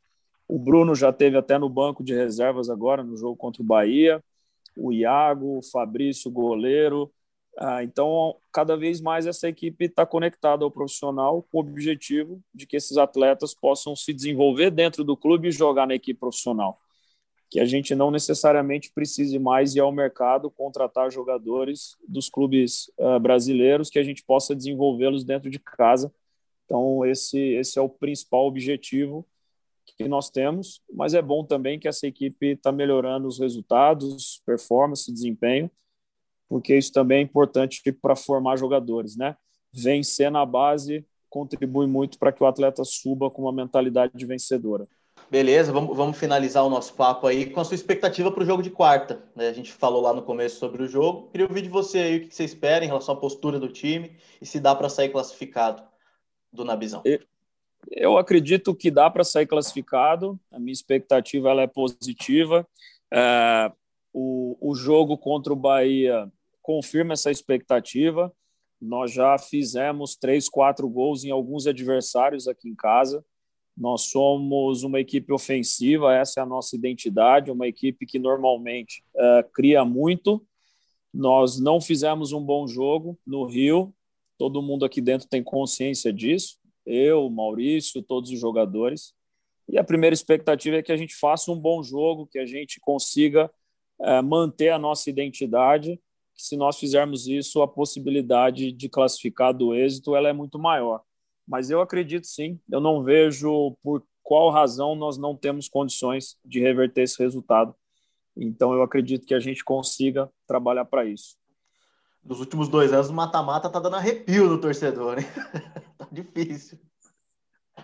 O 0.46 0.58
Bruno 0.58 0.94
já 0.94 1.12
teve 1.12 1.36
até 1.36 1.58
no 1.58 1.68
banco 1.68 2.02
de 2.02 2.14
reservas 2.14 2.70
agora 2.70 3.02
no 3.02 3.16
jogo 3.16 3.36
contra 3.36 3.62
o 3.62 3.64
Bahia. 3.64 4.22
O 4.76 4.92
Iago, 4.92 5.58
o 5.58 5.62
Fabrício, 5.62 6.30
goleiro. 6.30 7.10
Ah, 7.58 7.82
então, 7.82 8.36
cada 8.52 8.76
vez 8.76 9.00
mais 9.00 9.26
essa 9.26 9.48
equipe 9.48 9.84
está 9.84 10.06
conectada 10.06 10.64
ao 10.64 10.70
profissional 10.70 11.42
com 11.50 11.58
o 11.58 11.60
objetivo 11.60 12.40
de 12.54 12.66
que 12.66 12.76
esses 12.76 12.96
atletas 12.96 13.54
possam 13.54 13.94
se 13.96 14.12
desenvolver 14.12 14.70
dentro 14.70 15.04
do 15.04 15.16
clube 15.16 15.48
e 15.48 15.52
jogar 15.52 15.86
na 15.86 15.94
equipe 15.94 16.18
profissional. 16.18 16.80
Que 17.50 17.58
a 17.58 17.64
gente 17.64 17.94
não 17.94 18.10
necessariamente 18.10 18.92
precise 18.92 19.38
mais 19.38 19.74
ir 19.74 19.80
ao 19.80 19.90
mercado 19.90 20.50
contratar 20.50 21.10
jogadores 21.10 21.96
dos 22.08 22.30
clubes 22.30 22.90
uh, 22.98 23.18
brasileiros, 23.18 23.90
que 23.90 23.98
a 23.98 24.04
gente 24.04 24.24
possa 24.24 24.54
desenvolvê-los 24.54 25.24
dentro 25.24 25.50
de 25.50 25.58
casa. 25.58 26.12
Então, 26.64 27.04
esse, 27.04 27.38
esse 27.38 27.78
é 27.78 27.82
o 27.82 27.88
principal 27.88 28.46
objetivo 28.46 29.26
que 29.96 30.08
nós 30.08 30.30
temos, 30.30 30.80
mas 30.92 31.12
é 31.14 31.20
bom 31.20 31.44
também 31.44 31.78
que 31.78 31.88
essa 31.88 32.06
equipe 32.06 32.52
está 32.52 32.70
melhorando 32.70 33.26
os 33.26 33.38
resultados, 33.38 34.40
performance, 34.46 35.12
desempenho, 35.12 35.70
porque 36.48 36.76
isso 36.76 36.92
também 36.92 37.18
é 37.18 37.22
importante 37.22 37.82
para 38.00 38.16
formar 38.16 38.56
jogadores, 38.56 39.16
né? 39.16 39.36
Vencer 39.72 40.30
na 40.30 40.46
base 40.46 41.04
contribui 41.28 41.86
muito 41.86 42.18
para 42.18 42.32
que 42.32 42.42
o 42.42 42.46
atleta 42.46 42.84
suba 42.84 43.30
com 43.30 43.42
uma 43.42 43.52
mentalidade 43.52 44.12
de 44.16 44.26
vencedora. 44.26 44.88
Beleza, 45.30 45.72
vamos, 45.72 45.96
vamos 45.96 46.18
finalizar 46.18 46.64
o 46.64 46.68
nosso 46.68 46.92
papo 46.94 47.24
aí 47.28 47.48
com 47.48 47.60
a 47.60 47.64
sua 47.64 47.76
expectativa 47.76 48.32
para 48.32 48.42
o 48.42 48.46
jogo 48.46 48.64
de 48.64 48.70
quarta. 48.70 49.22
Né? 49.36 49.46
A 49.46 49.52
gente 49.52 49.70
falou 49.70 50.02
lá 50.02 50.12
no 50.12 50.22
começo 50.22 50.58
sobre 50.58 50.82
o 50.82 50.88
jogo. 50.88 51.28
Queria 51.30 51.46
ouvir 51.46 51.62
de 51.62 51.68
você 51.68 51.98
aí 51.98 52.16
o 52.16 52.28
que 52.28 52.34
você 52.34 52.42
espera 52.42 52.84
em 52.84 52.88
relação 52.88 53.14
à 53.14 53.16
postura 53.16 53.60
do 53.60 53.68
time 53.68 54.16
e 54.42 54.46
se 54.46 54.58
dá 54.58 54.74
para 54.74 54.88
sair 54.88 55.10
classificado 55.10 55.84
do 56.52 56.64
Nabizão. 56.64 57.04
Eu, 57.88 58.18
acredito 58.18 58.74
que 58.74 58.90
dá 58.90 59.08
para 59.08 59.22
sair 59.22 59.46
classificado. 59.46 60.38
A 60.52 60.58
minha 60.58 60.72
expectativa 60.72 61.48
ela 61.48 61.62
é 61.62 61.68
positiva. 61.68 62.66
É, 63.12 63.70
o, 64.12 64.56
o 64.60 64.74
jogo 64.74 65.16
contra 65.16 65.52
o 65.52 65.56
Bahia 65.56 66.28
confirma 66.60 67.12
essa 67.12 67.30
expectativa. 67.30 68.32
Nós 68.80 69.12
já 69.12 69.38
fizemos 69.38 70.16
três, 70.16 70.48
quatro 70.48 70.88
gols 70.88 71.22
em 71.22 71.30
alguns 71.30 71.68
adversários 71.68 72.48
aqui 72.48 72.68
em 72.68 72.74
casa. 72.74 73.24
Nós 73.76 74.02
somos 74.10 74.82
uma 74.82 75.00
equipe 75.00 75.32
ofensiva, 75.32 76.14
essa 76.14 76.40
é 76.40 76.42
a 76.42 76.46
nossa 76.46 76.76
identidade, 76.76 77.50
uma 77.50 77.66
equipe 77.66 78.04
que 78.04 78.18
normalmente 78.18 79.02
uh, 79.14 79.50
cria 79.52 79.84
muito. 79.84 80.44
Nós 81.12 81.58
não 81.58 81.80
fizemos 81.80 82.32
um 82.32 82.44
bom 82.44 82.66
jogo 82.66 83.18
no 83.26 83.44
Rio, 83.44 83.94
todo 84.38 84.62
mundo 84.62 84.84
aqui 84.84 85.00
dentro 85.00 85.28
tem 85.28 85.42
consciência 85.42 86.12
disso. 86.12 86.58
Eu, 86.84 87.28
Maurício, 87.30 88.02
todos 88.02 88.30
os 88.30 88.38
jogadores. 88.38 89.14
E 89.68 89.78
a 89.78 89.84
primeira 89.84 90.14
expectativa 90.14 90.76
é 90.76 90.82
que 90.82 90.92
a 90.92 90.96
gente 90.96 91.14
faça 91.14 91.50
um 91.50 91.58
bom 91.58 91.82
jogo, 91.82 92.26
que 92.26 92.38
a 92.38 92.46
gente 92.46 92.80
consiga 92.80 93.50
uh, 93.98 94.22
manter 94.22 94.70
a 94.70 94.78
nossa 94.78 95.08
identidade 95.08 96.00
se 96.40 96.56
nós 96.56 96.78
fizermos 96.78 97.26
isso, 97.26 97.60
a 97.60 97.68
possibilidade 97.68 98.72
de 98.72 98.88
classificar 98.88 99.52
do 99.52 99.74
êxito 99.74 100.16
ela 100.16 100.28
é 100.28 100.32
muito 100.32 100.58
maior. 100.58 101.02
Mas 101.50 101.68
eu 101.68 101.80
acredito 101.80 102.28
sim, 102.28 102.60
eu 102.70 102.80
não 102.80 103.02
vejo 103.02 103.76
por 103.82 104.04
qual 104.22 104.50
razão 104.50 104.94
nós 104.94 105.18
não 105.18 105.36
temos 105.36 105.68
condições 105.68 106.38
de 106.44 106.60
reverter 106.60 107.02
esse 107.02 107.20
resultado. 107.20 107.74
Então 108.36 108.72
eu 108.72 108.84
acredito 108.84 109.26
que 109.26 109.34
a 109.34 109.40
gente 109.40 109.64
consiga 109.64 110.30
trabalhar 110.46 110.84
para 110.84 111.04
isso. 111.04 111.36
Nos 112.24 112.38
últimos 112.38 112.68
dois 112.68 112.92
anos, 112.92 113.08
o 113.08 113.12
mata-mata 113.12 113.68
tá 113.68 113.80
dando 113.80 113.96
arrepio 113.96 114.46
no 114.48 114.60
torcedor, 114.60 115.18
hein? 115.18 115.24
tá 115.98 116.06
difícil. 116.12 116.78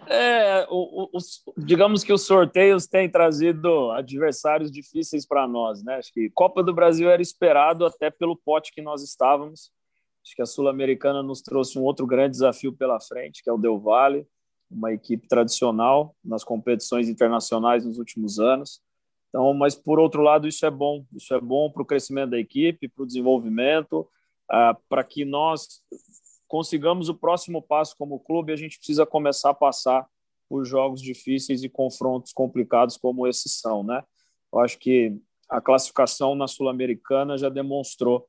É, 0.06 0.64
o, 0.70 1.08
o, 1.12 1.18
digamos 1.56 2.04
que 2.04 2.12
os 2.12 2.24
sorteios 2.24 2.86
têm 2.86 3.10
trazido 3.10 3.90
adversários 3.90 4.70
difíceis 4.70 5.26
para 5.26 5.48
nós, 5.48 5.82
né? 5.82 5.96
Acho 5.96 6.12
que 6.12 6.30
Copa 6.30 6.62
do 6.62 6.72
Brasil 6.72 7.10
era 7.10 7.20
esperado 7.20 7.84
até 7.84 8.10
pelo 8.10 8.36
pote 8.36 8.72
que 8.72 8.80
nós 8.80 9.02
estávamos. 9.02 9.72
Acho 10.26 10.34
que 10.34 10.42
a 10.42 10.46
Sul-Americana 10.46 11.22
nos 11.22 11.40
trouxe 11.40 11.78
um 11.78 11.84
outro 11.84 12.04
grande 12.04 12.32
desafio 12.32 12.72
pela 12.72 12.98
frente, 12.98 13.44
que 13.44 13.48
é 13.48 13.52
o 13.52 13.56
Del 13.56 13.78
Valle, 13.78 14.26
uma 14.68 14.92
equipe 14.92 15.28
tradicional 15.28 16.16
nas 16.24 16.42
competições 16.42 17.08
internacionais 17.08 17.86
nos 17.86 17.96
últimos 17.96 18.40
anos. 18.40 18.80
Então, 19.28 19.54
mas 19.54 19.76
por 19.76 20.00
outro 20.00 20.22
lado, 20.22 20.48
isso 20.48 20.66
é 20.66 20.70
bom. 20.70 21.06
Isso 21.14 21.32
é 21.32 21.40
bom 21.40 21.70
para 21.70 21.80
o 21.80 21.86
crescimento 21.86 22.30
da 22.30 22.40
equipe, 22.40 22.88
para 22.88 23.04
o 23.04 23.06
desenvolvimento, 23.06 24.04
ah, 24.50 24.76
para 24.88 25.04
que 25.04 25.24
nós 25.24 25.80
consigamos 26.48 27.08
o 27.08 27.14
próximo 27.14 27.62
passo 27.62 27.96
como 27.96 28.18
clube, 28.18 28.52
a 28.52 28.56
gente 28.56 28.78
precisa 28.78 29.06
começar 29.06 29.50
a 29.50 29.54
passar 29.54 30.08
por 30.48 30.64
jogos 30.64 31.00
difíceis 31.00 31.62
e 31.62 31.68
confrontos 31.68 32.32
complicados 32.32 32.96
como 32.96 33.28
esses 33.28 33.60
são, 33.60 33.84
né? 33.84 34.02
Eu 34.52 34.58
acho 34.58 34.76
que 34.76 35.16
a 35.48 35.60
classificação 35.60 36.34
na 36.34 36.48
Sul-Americana 36.48 37.38
já 37.38 37.48
demonstrou 37.48 38.26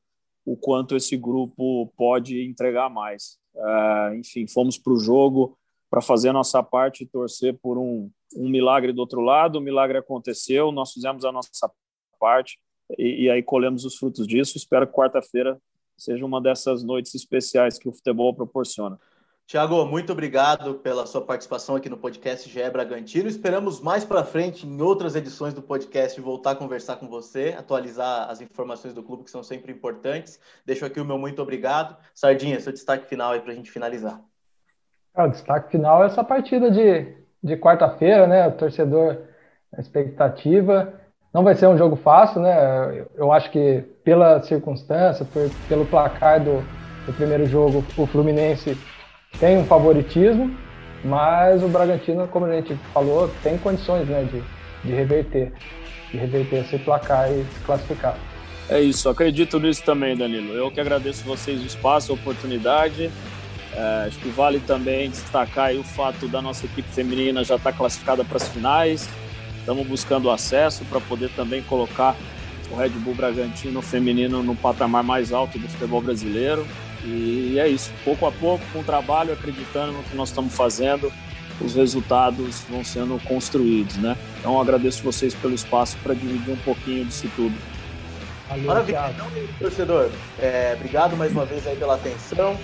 o 0.48 0.56
quanto 0.56 0.96
esse 0.96 1.18
grupo 1.18 1.92
pode 1.98 2.42
entregar 2.42 2.90
mais. 2.90 3.38
Uh, 3.54 4.16
enfim, 4.16 4.48
fomos 4.48 4.78
para 4.78 4.94
o 4.94 5.00
jogo 5.00 5.58
para 5.90 6.02
fazer 6.02 6.30
a 6.30 6.34
nossa 6.34 6.64
parte 6.64 7.04
e 7.04 7.06
torcer 7.06 7.58
por 7.62 7.78
um, 7.78 8.10
um 8.34 8.48
milagre 8.48 8.94
do 8.94 9.00
outro 9.00 9.20
lado. 9.20 9.58
O 9.58 9.62
milagre 9.62 9.98
aconteceu, 9.98 10.72
nós 10.72 10.94
fizemos 10.94 11.26
a 11.26 11.34
nossa 11.34 11.70
parte 12.18 12.58
e, 12.98 13.26
e 13.26 13.30
aí 13.30 13.44
colhemos 13.44 13.84
os 13.84 13.98
frutos 13.98 14.26
disso. 14.26 14.58
Espero 14.58 14.88
que 14.88 14.94
quarta-feira 14.94 15.60
seja 15.98 16.26
uma 16.26 16.40
dessas 16.40 16.82
noites 16.82 17.14
especiais 17.14 17.78
que 17.78 17.90
o 17.90 17.94
futebol 17.94 18.34
proporciona. 18.34 18.98
Tiago, 19.48 19.86
muito 19.86 20.12
obrigado 20.12 20.74
pela 20.74 21.06
sua 21.06 21.22
participação 21.22 21.78
aqui 21.78 21.88
no 21.88 21.96
podcast 21.96 22.50
GE 22.50 22.70
Bragantino. 22.70 23.30
Esperamos 23.30 23.80
mais 23.80 24.04
para 24.04 24.22
frente, 24.22 24.68
em 24.68 24.82
outras 24.82 25.16
edições 25.16 25.54
do 25.54 25.62
podcast, 25.62 26.20
voltar 26.20 26.52
a 26.52 26.56
conversar 26.56 26.98
com 26.98 27.08
você, 27.08 27.56
atualizar 27.58 28.30
as 28.30 28.42
informações 28.42 28.94
do 28.94 29.02
clube 29.02 29.24
que 29.24 29.32
são 29.32 29.42
sempre 29.42 29.72
importantes. 29.72 30.38
Deixo 30.66 30.86
aqui 30.86 31.00
o 31.00 31.06
meu 31.06 31.18
muito 31.18 31.42
obrigado. 31.42 31.96
Sardinha, 32.14 32.60
seu 32.60 32.74
destaque 32.74 33.08
final 33.08 33.32
aí 33.32 33.40
para 33.40 33.54
a 33.54 33.56
gente 33.56 33.72
finalizar. 33.72 34.20
Ah, 35.16 35.24
o 35.24 35.30
destaque 35.30 35.72
final 35.72 36.04
é 36.04 36.08
essa 36.08 36.26
partida 36.26 36.70
de, 36.70 37.16
de 37.42 37.56
quarta-feira, 37.56 38.28
né? 38.28 38.50
O 38.50 38.52
torcedor, 38.52 39.16
a 39.74 39.80
expectativa. 39.80 40.94
Não 41.34 41.46
vai 41.46 41.56
ser 41.56 41.68
um 41.68 41.78
jogo 41.78 41.96
fácil, 41.96 42.42
né? 42.42 43.06
Eu 43.16 43.32
acho 43.32 43.50
que 43.50 43.82
pela 44.04 44.42
circunstância, 44.42 45.26
por, 45.32 45.50
pelo 45.70 45.86
placar 45.86 46.44
do, 46.44 46.62
do 47.06 47.14
primeiro 47.14 47.46
jogo, 47.46 47.82
o 47.98 48.06
Fluminense 48.06 48.78
tem 49.40 49.58
um 49.58 49.66
favoritismo, 49.66 50.56
mas 51.04 51.64
o 51.64 51.68
Bragantino, 51.68 52.28
como 52.28 52.46
a 52.46 52.56
gente 52.56 52.76
falou, 52.94 53.32
tem 53.44 53.58
condições 53.58 54.08
né, 54.08 54.28
de, 54.32 54.42
de 54.88 54.96
reverter, 54.96 55.52
de 56.12 56.18
reverter 56.18 56.62
esse 56.62 56.78
placar 56.80 57.32
e 57.32 57.44
se 57.44 57.60
classificar. 57.66 58.18
É 58.70 58.82
isso, 58.82 59.08
acredito 59.08 59.60
nisso 59.60 59.84
também, 59.84 60.16
Danilo. 60.16 60.54
Eu 60.54 60.70
que 60.70 60.80
agradeço 60.80 61.24
vocês 61.24 61.62
o 61.62 61.66
espaço, 61.66 62.12
a 62.12 62.16
oportunidade. 62.16 63.10
É, 63.74 64.06
acho 64.08 64.18
que 64.20 64.30
vale 64.30 64.60
também 64.60 65.10
destacar 65.10 65.74
o 65.76 65.84
fato 65.84 66.28
da 66.28 66.42
nossa 66.42 66.66
equipe 66.66 66.90
feminina 66.90 67.44
já 67.44 67.56
estar 67.56 67.72
tá 67.72 67.78
classificada 67.78 68.26
para 68.26 68.38
as 68.38 68.48
finais. 68.48 69.08
Estamos 69.60 69.88
buscando 69.88 70.30
acesso 70.30 70.84
para 70.86 71.00
poder 71.00 71.30
também 71.30 71.62
colocar 71.62 72.16
o 72.72 72.76
Red 72.76 72.90
Bull 72.90 73.14
Bragantino 73.14 73.82
feminino 73.82 74.44
no 74.44 74.56
patamar 74.56 75.04
mais 75.04 75.32
alto 75.32 75.58
do 75.58 75.68
futebol 75.70 76.02
brasileiro. 76.02 76.66
E 77.04 77.58
é 77.60 77.68
isso, 77.68 77.92
pouco 78.04 78.26
a 78.26 78.32
pouco, 78.32 78.64
com 78.74 78.80
o 78.80 78.84
trabalho, 78.84 79.34
acreditando 79.34 79.94
no 79.94 80.04
que 80.04 80.16
nós 80.16 80.30
estamos 80.30 80.54
fazendo, 80.54 81.12
os 81.62 81.76
resultados 81.76 82.64
vão 82.70 82.84
sendo 82.84 83.20
construídos, 83.26 83.98
né? 83.98 84.16
Então 84.40 84.60
agradeço 84.60 85.04
vocês 85.04 85.34
pelo 85.34 85.54
espaço 85.54 85.98
para 86.04 86.14
dividir 86.14 86.54
um 86.54 86.58
pouquinho 86.58 87.06
disso 87.06 87.30
tudo. 87.36 87.56
Valeu, 88.48 88.66
Maravilha, 88.66 89.12
então, 89.14 89.28
torcedor. 89.60 90.10
É, 90.40 90.74
obrigado 90.76 91.18
mais 91.18 91.32
uma 91.32 91.46
vez 91.46 91.68
aí 91.68 91.76
pela 91.76 91.96
atenção, 91.96 92.58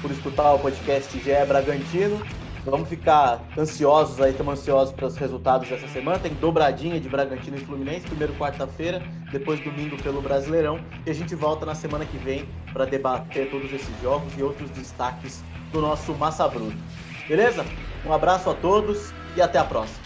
por 0.00 0.10
escutar 0.10 0.54
o 0.54 0.58
podcast 0.58 1.18
GE 1.18 1.46
Bragantino. 1.46 2.22
Vamos 2.64 2.88
ficar 2.88 3.42
ansiosos 3.58 4.18
aí, 4.22 4.30
estamos 4.30 4.58
ansiosos 4.58 4.94
para 4.94 5.06
os 5.06 5.16
resultados 5.16 5.68
dessa 5.68 5.86
semana. 5.88 6.18
Tem 6.18 6.32
dobradinha 6.32 6.98
de 6.98 7.10
Bragantino 7.10 7.58
e 7.58 7.60
Fluminense, 7.60 8.06
primeiro 8.06 8.32
quarta-feira, 8.34 9.02
depois 9.30 9.60
domingo 9.60 10.02
pelo 10.02 10.22
Brasileirão. 10.22 10.80
E 11.04 11.10
a 11.10 11.14
gente 11.14 11.34
volta 11.34 11.66
na 11.66 11.74
semana 11.74 12.06
que 12.06 12.16
vem 12.16 12.48
para 12.72 12.86
debater 12.86 13.50
todos 13.50 13.70
esses 13.70 14.00
jogos 14.00 14.32
e 14.38 14.42
outros 14.42 14.70
destaques 14.70 15.42
do 15.72 15.82
nosso 15.82 16.14
Massa 16.14 16.48
Bruto. 16.48 16.76
Beleza? 17.28 17.66
Um 18.06 18.12
abraço 18.12 18.48
a 18.48 18.54
todos 18.54 19.12
e 19.36 19.42
até 19.42 19.58
a 19.58 19.64
próxima. 19.64 20.03